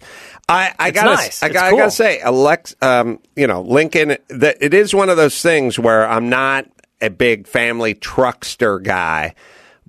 [0.49, 1.43] I, I gotta, nice.
[1.43, 1.79] I, It's got, I cool.
[1.79, 4.17] gotta say, Alex, um, you know, Lincoln.
[4.29, 6.65] That it is one of those things where I'm not
[7.01, 9.35] a big family truckster guy,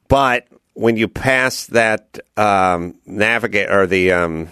[0.09, 4.49] but when you pass that um, Navigator the um,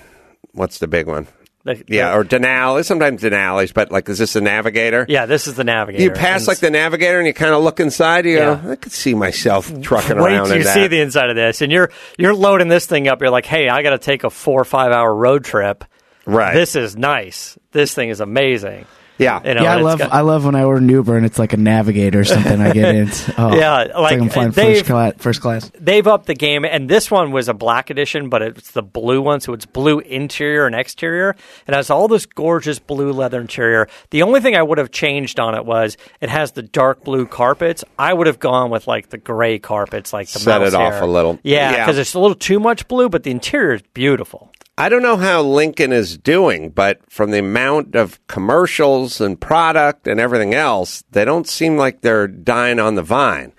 [0.53, 1.27] what's the big one?
[1.65, 2.85] The- Yeah, the- or Denali.
[2.85, 5.05] Sometimes Denali's, but like, is this a Navigator?
[5.09, 6.03] yeah, this is the Navigator.
[6.03, 8.25] You pass And like the Navigator, and you kind of look inside.
[8.25, 8.61] You Yeah.
[8.65, 11.61] go, I could see myself trucking Wait around in you see the inside of this,
[11.61, 13.21] and you're you're loading this thing up.
[13.21, 15.85] You're like, hey, I got to take a four or five hour road trip.
[16.27, 16.55] Right.
[16.55, 17.59] This is nice.
[17.73, 18.87] This thing is amazing.
[19.21, 21.25] Yeah, You know, yeah, I love got- I love when I order an Uber and
[21.27, 22.61] it's like a navigator or something.
[22.61, 23.09] I get in.
[23.39, 25.13] Oh, Yeah, it's like, I'm flying first class.
[25.19, 25.71] First class.
[25.79, 29.21] They've upped the game, and this one was a black edition, but it's the blue
[29.23, 31.37] one, so it's blue interior and exterior.
[31.69, 33.89] It has all this gorgeous blue leather interior.
[34.11, 37.27] The only thing I would have changed on it was it has the dark blue
[37.27, 37.85] carpets.
[37.99, 40.93] I would have gone with like the gray carpets, like the Set it mouse off
[40.95, 41.03] hair.
[41.03, 41.39] a little.
[41.43, 41.85] Yeah, Yeah.
[41.85, 44.51] because it's a little too much blue, but the interior is beautiful.
[44.81, 50.07] I don't know how Lincoln is doing, but from the amount of commercials and product
[50.07, 53.53] and everything else, they don't seem like they're dying on the vine.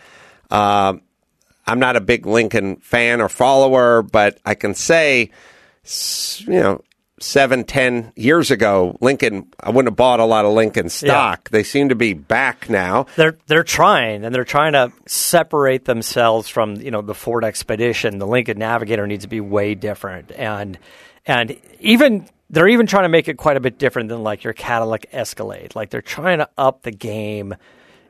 [0.49, 0.95] Uh,
[1.67, 5.29] I'm not a big Lincoln fan or follower, but I can say,
[6.39, 6.81] you know,
[7.19, 11.51] seven, ten years ago, Lincoln, I wouldn't have bought a lot of Lincoln stock.
[11.51, 13.05] They seem to be back now.
[13.15, 18.17] they're they're trying and they're trying to separate themselves from you know the Ford Expedition.
[18.17, 20.79] The Lincoln Navigator needs to be way different, and
[21.25, 24.53] and even they're even trying to make it quite a bit different than like your
[24.53, 25.75] Cadillac Escalade.
[25.75, 27.55] Like they're trying to up the game.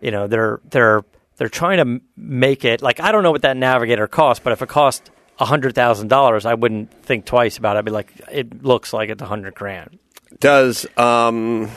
[0.01, 1.03] You know, they're they're
[1.37, 4.61] they're trying to make it like I don't know what that Navigator costs, but if
[4.61, 5.09] it cost
[5.45, 7.79] hundred thousand dollars, I wouldn't think twice about it.
[7.79, 9.97] I'd be like, it looks like it's a hundred grand.
[10.39, 11.69] Does um,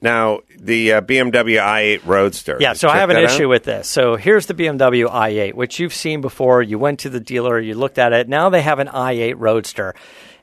[0.00, 2.56] now the uh, BMW i8 Roadster?
[2.60, 3.50] Yeah, so I have an issue out?
[3.50, 3.88] with this.
[3.88, 6.62] So here's the BMW i8, which you've seen before.
[6.62, 8.28] You went to the dealer, you looked at it.
[8.28, 9.94] Now they have an i8 Roadster,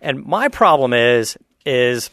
[0.02, 2.10] and my problem is is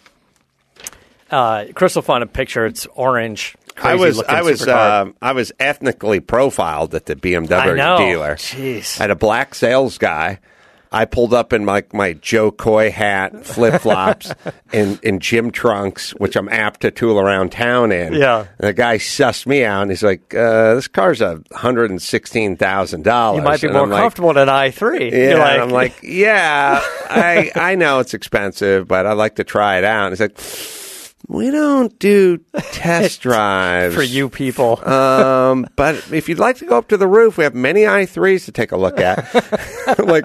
[1.31, 2.67] uh, will find a picture.
[2.67, 3.57] It's orange.
[3.77, 7.99] I was I was uh, I was ethnically profiled at the BMW I know.
[7.99, 8.37] dealer.
[8.37, 8.99] Jeez.
[8.99, 10.41] I had a black sales guy.
[10.93, 14.33] I pulled up in my my Jo Koy hat, flip flops,
[14.73, 18.15] and, and gym trunks, which I'm apt to tool around town in.
[18.15, 18.47] Yeah.
[18.59, 22.01] And the guy sussed me out, and he's like, uh, "This car's a hundred and
[22.01, 25.11] sixteen thousand dollars." you might be more comfortable in an i3.
[25.11, 29.37] Yeah, You're and like, I'm like, yeah, I I know it's expensive, but I like
[29.37, 30.07] to try it out.
[30.07, 30.39] And he's like,
[31.29, 32.39] We don't do
[32.73, 34.87] test drives for you people.
[34.89, 38.45] Um, but if you'd like to go up to the roof, we have many i3s
[38.45, 39.35] to take a look at.
[39.99, 40.25] like,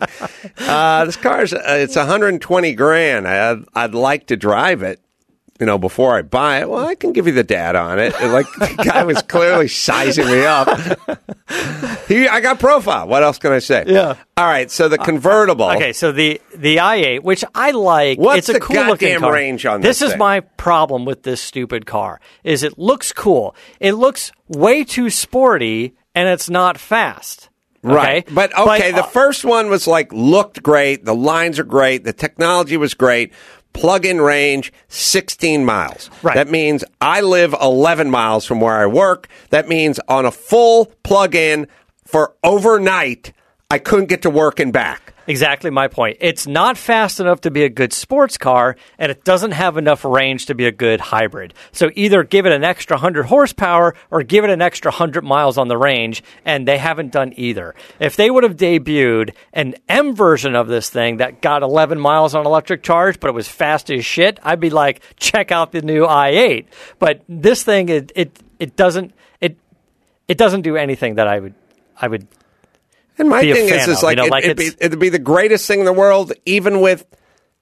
[0.59, 3.27] uh, this car's, uh, it's 120 grand.
[3.27, 4.99] I'd, I'd like to drive it.
[5.61, 8.15] You know, before I buy it, well, I can give you the data on it.
[8.19, 10.67] And, Like the guy was clearly sizing me up.
[12.07, 13.07] he, I got profile.
[13.07, 13.83] What else can I say?
[13.85, 14.15] Yeah.
[14.37, 14.71] All right.
[14.71, 15.69] So the convertible.
[15.69, 19.19] Okay, so the the i8, which I like, What's it's a the cool looking goddamn
[19.21, 19.33] car.
[19.33, 20.19] range on this this is thing?
[20.19, 22.19] my problem with this stupid car.
[22.43, 23.55] Is it looks cool.
[23.79, 27.49] It looks way too sporty, and it's not fast.
[27.83, 28.23] Right.
[28.25, 28.33] Okay?
[28.33, 32.13] But okay, the uh, first one was like looked great, the lines are great, the
[32.13, 33.33] technology was great.
[33.73, 36.09] Plug in range 16 miles.
[36.21, 36.35] Right.
[36.35, 39.27] That means I live 11 miles from where I work.
[39.49, 41.67] That means on a full plug in
[42.05, 43.33] for overnight,
[43.69, 45.10] I couldn't get to work and back.
[45.27, 46.17] Exactly my point.
[46.19, 50.03] It's not fast enough to be a good sports car, and it doesn't have enough
[50.03, 51.53] range to be a good hybrid.
[51.71, 55.57] So either give it an extra 100 horsepower or give it an extra 100 miles
[55.57, 57.75] on the range, and they haven't done either.
[57.99, 62.33] If they would have debuted an M version of this thing that got 11 miles
[62.33, 65.81] on electric charge, but it was fast as shit, I'd be like, check out the
[65.83, 66.65] new i8.
[66.97, 69.57] But this thing, it it, it doesn't it
[70.27, 71.53] it doesn't do anything that I would
[71.95, 72.27] I would
[73.17, 75.09] And my thing is, is of, like, you know, it, like it'd, be, it'd be
[75.09, 77.05] the greatest thing in the world, even with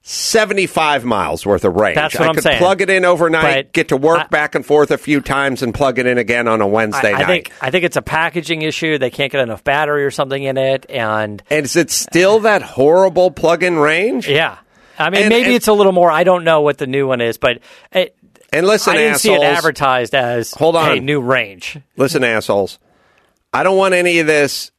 [0.02, 1.96] 75 miles worth of range.
[1.96, 2.58] That's what I I'm could saying.
[2.58, 5.74] plug it in overnight, get to work I- back and forth a few times, and
[5.74, 7.28] plug it in again on a Wednesday I, I night.
[7.28, 8.98] think I think it's a packaging issue.
[8.98, 12.62] They can't get enough battery or something in it, and and is it still that
[12.62, 14.28] horrible plug-in range?
[14.28, 14.58] yeah.
[14.98, 16.12] I mean, And- maybe and- it's a little more.
[16.12, 17.60] I don't know what the new one is, but
[17.92, 18.16] it,
[18.52, 20.86] And listen, I didn't see it advertised as Hold on.
[20.96, 21.78] hey, new range.
[21.98, 22.80] Listen, assholes.
[23.54, 24.72] I don't want any of this.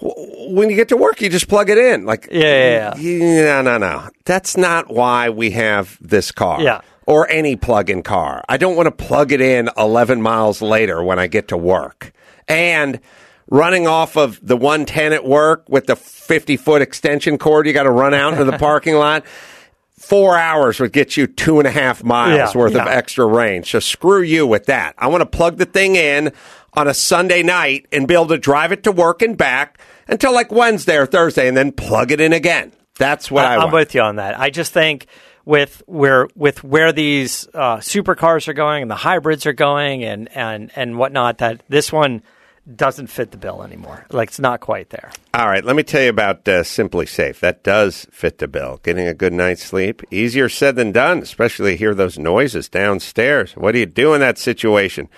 [0.00, 2.04] When you get to work, you just plug it in.
[2.04, 3.62] Like, Yeah, yeah, yeah.
[3.62, 4.08] no, no, no.
[4.24, 6.60] That's not why we have this car.
[6.60, 6.80] Yeah.
[7.06, 8.42] Or any plug-in car.
[8.48, 12.12] I don't want to plug it in 11 miles later when I get to work.
[12.48, 12.98] And
[13.50, 17.90] running off of the 110 at work with the 50-foot extension cord you got to
[17.90, 19.24] run out into the parking lot.
[19.98, 23.70] Four hours would get you two and a half miles Yeah, worth of extra range.
[23.70, 24.94] So screw you with that.
[24.98, 26.32] I want to plug the thing in
[26.74, 30.32] on a Sunday night and be able to drive it to work and back until
[30.32, 32.72] like Wednesday or Thursday and then plug it in again.
[32.98, 34.38] That's what I, I, am with you on that.
[34.38, 35.06] I just think
[35.44, 40.28] with where with where these uh, supercars are going and the hybrids are going and
[40.36, 42.22] and and whatnot, that this one
[42.76, 44.06] doesn't fit the bill anymore.
[44.10, 45.10] Like it's not quite there.
[45.34, 47.40] All right, let me tell you about uh, SimpliSafe.
[47.40, 48.80] That does fit the bill.
[48.82, 53.52] Getting a good night's sleep, easier said than done, especially to hear those noises downstairs.
[53.52, 55.08] What do you do in that situation?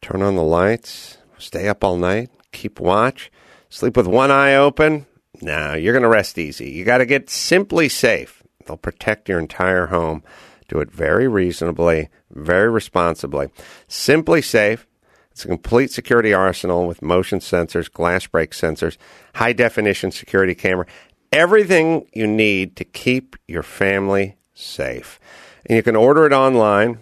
[0.00, 3.30] Turn on the lights, stay up all night, keep watch,
[3.68, 5.06] sleep with one eye open?
[5.40, 6.70] No, you're going to rest easy.
[6.70, 8.42] You got to get SimpliSafe.
[8.66, 10.22] They'll protect your entire home.
[10.68, 13.48] Do it very reasonably, very responsibly.
[13.88, 14.84] SimpliSafe.
[15.30, 18.96] It's a complete security arsenal with motion sensors, glass break sensors,
[19.34, 20.86] high definition security camera,
[21.32, 25.20] everything you need to keep your family safe.
[25.66, 26.98] And you can order it online.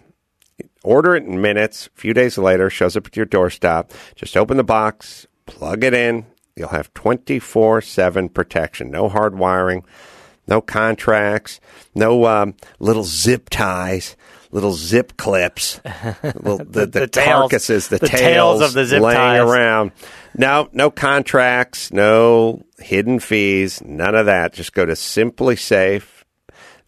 [0.86, 1.88] Order it in minutes.
[1.88, 3.92] A few days later, shows up at your doorstep.
[4.14, 6.26] Just open the box, plug it in.
[6.54, 8.90] You'll have 24 7 protection.
[8.92, 9.84] No hard wiring,
[10.46, 11.58] no contracts,
[11.94, 14.16] no um, little zip ties,
[14.52, 15.80] little zip clips,
[16.22, 19.40] little, the, the, The tails- carcasses, the, the tails of the zip laying ties.
[19.42, 19.90] around.
[20.36, 24.52] No, no contracts, no hidden fees, none of that.
[24.52, 26.15] Just go to SimpliSafe.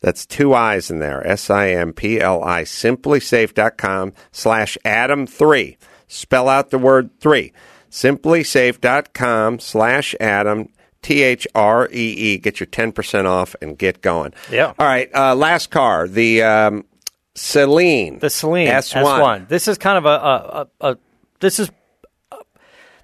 [0.03, 1.26] That's two I's in there.
[1.26, 2.62] S I M P L I.
[2.62, 5.76] SimpliSafe.com slash Adam3.
[6.07, 7.53] Spell out the word three.
[7.90, 10.68] SimpliSafe.com slash Adam.
[11.03, 12.38] T H R E E.
[12.38, 14.34] Get your 10% off and get going.
[14.51, 14.72] Yeah.
[14.78, 15.09] All right.
[15.14, 16.09] Uh, last car.
[16.09, 16.84] The um,
[17.34, 18.20] Saleen.
[18.20, 19.03] The Saleen S1.
[19.03, 19.49] S1.
[19.49, 20.99] This is kind of a, a, a, a
[21.40, 21.70] this is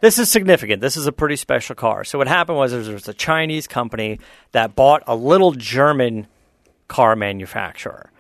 [0.01, 0.83] this is significant.
[0.83, 2.05] This is a pretty special car.
[2.05, 4.19] So what happened was there was a Chinese company
[4.53, 6.27] that bought a little German
[6.95, 8.11] car manufacturer.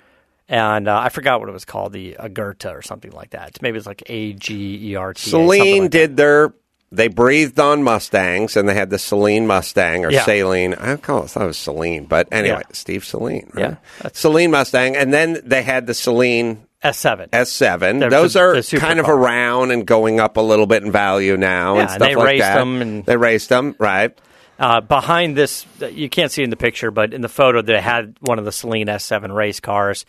[0.49, 3.63] And uh, I forgot what it was called, the Agerta or something like that.
[3.63, 5.31] Maybe it's like A G E R T.
[5.31, 6.53] Saleen did their.
[6.93, 10.25] They breathed on Mustangs, and they had the Saleen Mustang or Yeah.
[10.25, 10.75] Saline.
[10.75, 12.73] I call it, I thought it was Celine, but anyway, Yeah.
[12.73, 13.53] Steve Saleen.
[13.55, 13.77] Right?
[14.03, 17.31] Yeah, Saleen Mustang, and then they had the Saleen S7.
[17.31, 17.99] S7.
[18.01, 21.75] The- Those are kind of around and going up a little bit in value now,
[21.77, 22.55] Yeah, and and stuff they like raced that.
[22.59, 24.17] them and- they raced them, right?
[24.59, 28.17] Uh, behind this, you can't see in the picture, but in the photo, they had
[28.21, 30.05] one of the Saleen S7 race cars.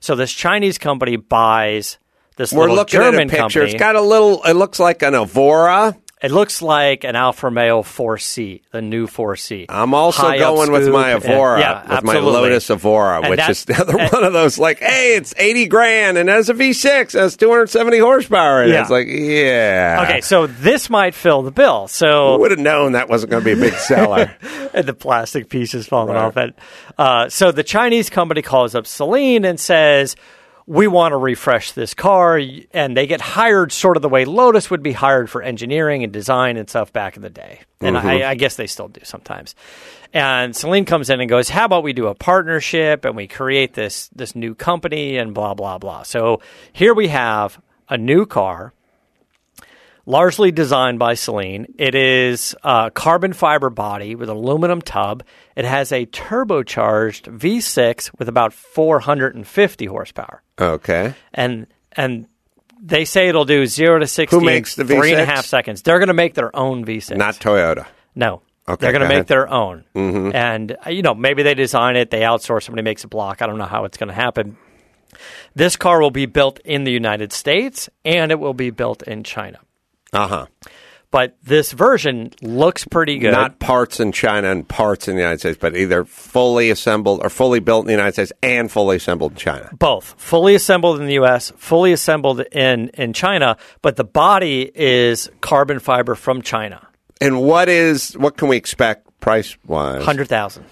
[0.00, 1.98] So this Chinese company buys
[2.36, 3.38] this We're little looking German at a picture.
[3.40, 3.64] company.
[3.72, 4.42] It's got a little.
[4.44, 5.96] It looks like an Evora.
[6.20, 9.66] It looks like an Alfa Romeo 4C, the new 4C.
[9.68, 12.18] I'm also High going with my and- yeah, with my.
[12.18, 16.18] Lotus Evora, And which is another and- one of those like, hey, it's 80 grand
[16.18, 18.70] and has a V6, has 270 horsepower it.
[18.70, 18.80] Yeah.
[18.80, 20.00] It's like, yeah.
[20.08, 21.86] Okay, so this might fill the bill.
[21.86, 24.34] So Who would have known that wasn't going to be a big seller?
[24.74, 26.24] and the plastic pieces falling Right.
[26.24, 26.54] off it.
[26.98, 30.16] Uh, so the Chinese company calls up Saleen and says,
[30.68, 32.40] "We want to refresh this car,"
[32.72, 36.12] and they get hired sort of the way Lotus would be hired for engineering and
[36.12, 37.60] design and stuff back in the day.
[37.80, 38.28] And I, mm-hmm.
[38.28, 39.54] I guess they still do sometimes.
[40.12, 43.74] And Saleen comes in and goes, "How about we do a partnership and we create
[43.74, 46.42] this this new company and blah blah blah." So
[46.72, 48.74] here we have a new car
[50.08, 51.66] largely designed by Saleen.
[51.78, 55.22] It is a carbon fiber body with aluminum tub.
[55.54, 61.14] It has a turbocharged V6 with about 450 horsepower, okay.
[61.34, 62.26] and and
[62.80, 65.26] they say it'll do zero to sixty Who makes the in three and a V6?
[65.26, 65.82] half seconds.
[65.82, 67.86] They're going to make their own V6, Not Toyota.
[68.14, 68.42] no.
[68.68, 69.26] Okay, They're going go to make ahead.
[69.28, 70.36] their own, mm-hmm.
[70.36, 73.40] and uh, you know maybe they design it, they outsource, somebody makes a block.
[73.40, 74.58] I don't know how it's going to happen.
[75.54, 79.24] This car will be built in the United States, and it will be built in
[79.24, 79.58] China.
[80.12, 80.46] Uh huh.
[81.10, 83.32] But this version looks pretty good.
[83.32, 87.30] Not parts in China and parts in the United States, but either fully assembled or
[87.30, 89.70] fully built in the United States and fully assembled in China.
[89.78, 95.30] both fully assembled in the U.S., fully assembled in in China, but the body is
[95.40, 96.86] carbon fiber from China,
[97.22, 100.04] And what is what can we expect price wise?
[100.04, 100.66] hundred thousand.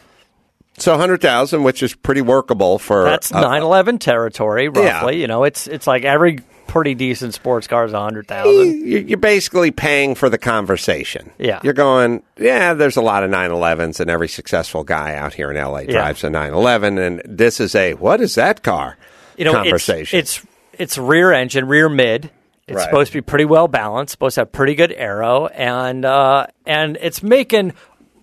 [0.78, 5.18] So hundred thousand, which is pretty workable for That's nine eleven territory, roughly.
[5.18, 8.86] You know, it's it's like every pretty decent sports car is a hundred thousand.
[8.86, 11.30] you- You're basically paying for the conversation.
[11.38, 11.60] Yeah.
[11.62, 15.56] You're going, yeah, there's a lot of 911s, and every successful guy out here in
[15.56, 18.96] LA drives a 911, and this is a, what is that car?
[19.36, 20.18] You know, it's- conversation.
[20.18, 20.42] It's,
[20.72, 22.30] it's rear engine, rear mid.
[22.68, 22.84] It's Right.
[22.84, 24.10] supposed to be pretty well balanced.
[24.10, 27.74] Supposed to have pretty good aero, and uh, and it's making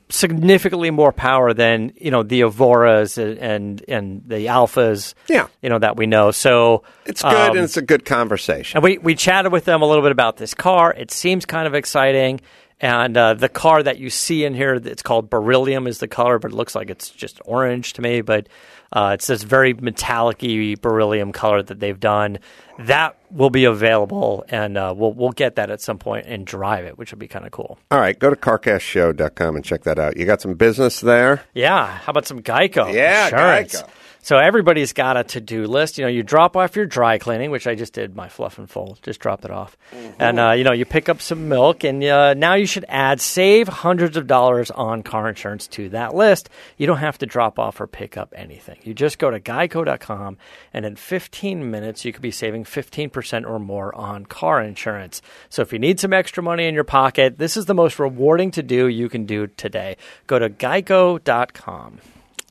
[0.09, 5.13] significantly more power than you know the Evoras and and, and the Alfas.
[5.27, 5.47] Yeah.
[5.61, 6.31] you know that we know.
[6.31, 8.77] So it's good, um, and it's a good conversation.
[8.77, 10.93] And we, we chatted with them a little bit about this car.
[10.93, 12.41] It seems kind of exciting.
[12.79, 16.37] And uh, the car that you see in here, it's called beryllium, is the color,
[16.37, 18.19] but it looks like it's just orange to me.
[18.19, 18.49] But
[18.91, 20.39] uh, it's this very metallic
[20.81, 22.39] beryllium color that they've done.
[22.79, 26.85] That will be available, and uh, we'll we'll get that at some point and drive
[26.85, 27.77] it, which would be kind of cool.
[27.91, 30.17] All right, go to carcastshow.com and check that out.
[30.17, 31.43] You got some business there?
[31.53, 31.85] Yeah.
[31.85, 32.93] How about some Geico?
[32.93, 33.81] Yeah, insurance?
[33.81, 33.89] Geico.
[34.23, 35.97] So everybody's got a to-do list.
[35.97, 38.69] You know, you drop off your dry cleaning, which I just did my fluff and
[38.69, 38.99] fold.
[39.03, 39.77] Just drop it off,
[40.17, 43.19] and uh, you know, you pick up some milk, and uh, now you should add
[43.19, 46.49] save hundreds of dollars on car insurance to that list.
[46.77, 48.77] You don't have to drop off or pick up anything.
[48.83, 50.37] You just go to Geico.com,
[50.71, 55.21] and in 15 minutes, you could be saving 15% or more on car insurance.
[55.49, 58.51] So if you need some extra money in your pocket, this is the most rewarding
[58.51, 59.97] to do you can do today.
[60.27, 61.99] Go to Geico.com.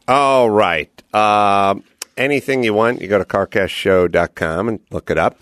[0.08, 0.90] All right.
[1.12, 1.76] Uh,
[2.16, 5.38] anything you want, you go to carcastshow.com and look it up.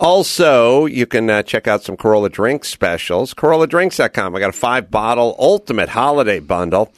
[0.00, 3.32] Also, you can uh, check out some Carolla Drink specials.
[3.32, 4.34] CarollaDrinks.com.
[4.34, 6.92] I got a five bottle ultimate holiday bundle.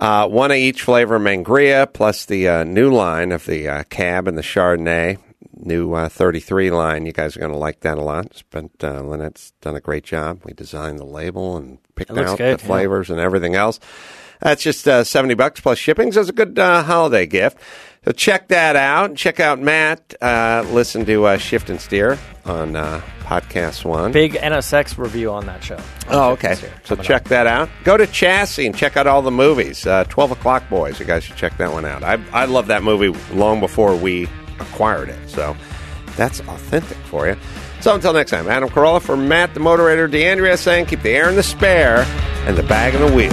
[0.00, 4.28] Uh, one of each flavor Mangria, plus the uh, new line of the uh, Cab
[4.28, 5.18] and the Chardonnay.
[5.58, 7.06] New uh, 33 line.
[7.06, 8.36] You guys are going to like that a lot.
[8.36, 10.42] Spent, uh, Lynette's done a great job.
[10.44, 12.68] We designed the label and picked out good, the yeah.
[12.68, 13.80] flavors and everything else.
[14.40, 16.12] That's just uh, 70 bucks plus shipping.
[16.12, 17.58] So it's a good uh, holiday gift.
[18.04, 19.16] So check that out.
[19.16, 20.14] Check out Matt.
[20.20, 24.12] Uh, listen to uh, Shift and Steer on uh, Podcast One.
[24.12, 25.78] Big NSX review on that show.
[26.08, 26.54] Oh, okay.
[26.84, 27.28] So check up.
[27.30, 27.68] that out.
[27.82, 29.84] Go to Chassis and check out all the movies.
[29.84, 31.00] Uh, 12 O'Clock Boys.
[31.00, 32.04] You guys should check that one out.
[32.04, 34.28] I, I love that movie long before we
[34.60, 35.28] acquired it.
[35.28, 35.56] So
[36.16, 37.36] that's authentic for you.
[37.80, 41.28] So until next time, Adam Carolla for Matt, the moderator, D'Andria saying keep the air
[41.28, 42.04] in the spare
[42.46, 43.32] and the bag in the wheel.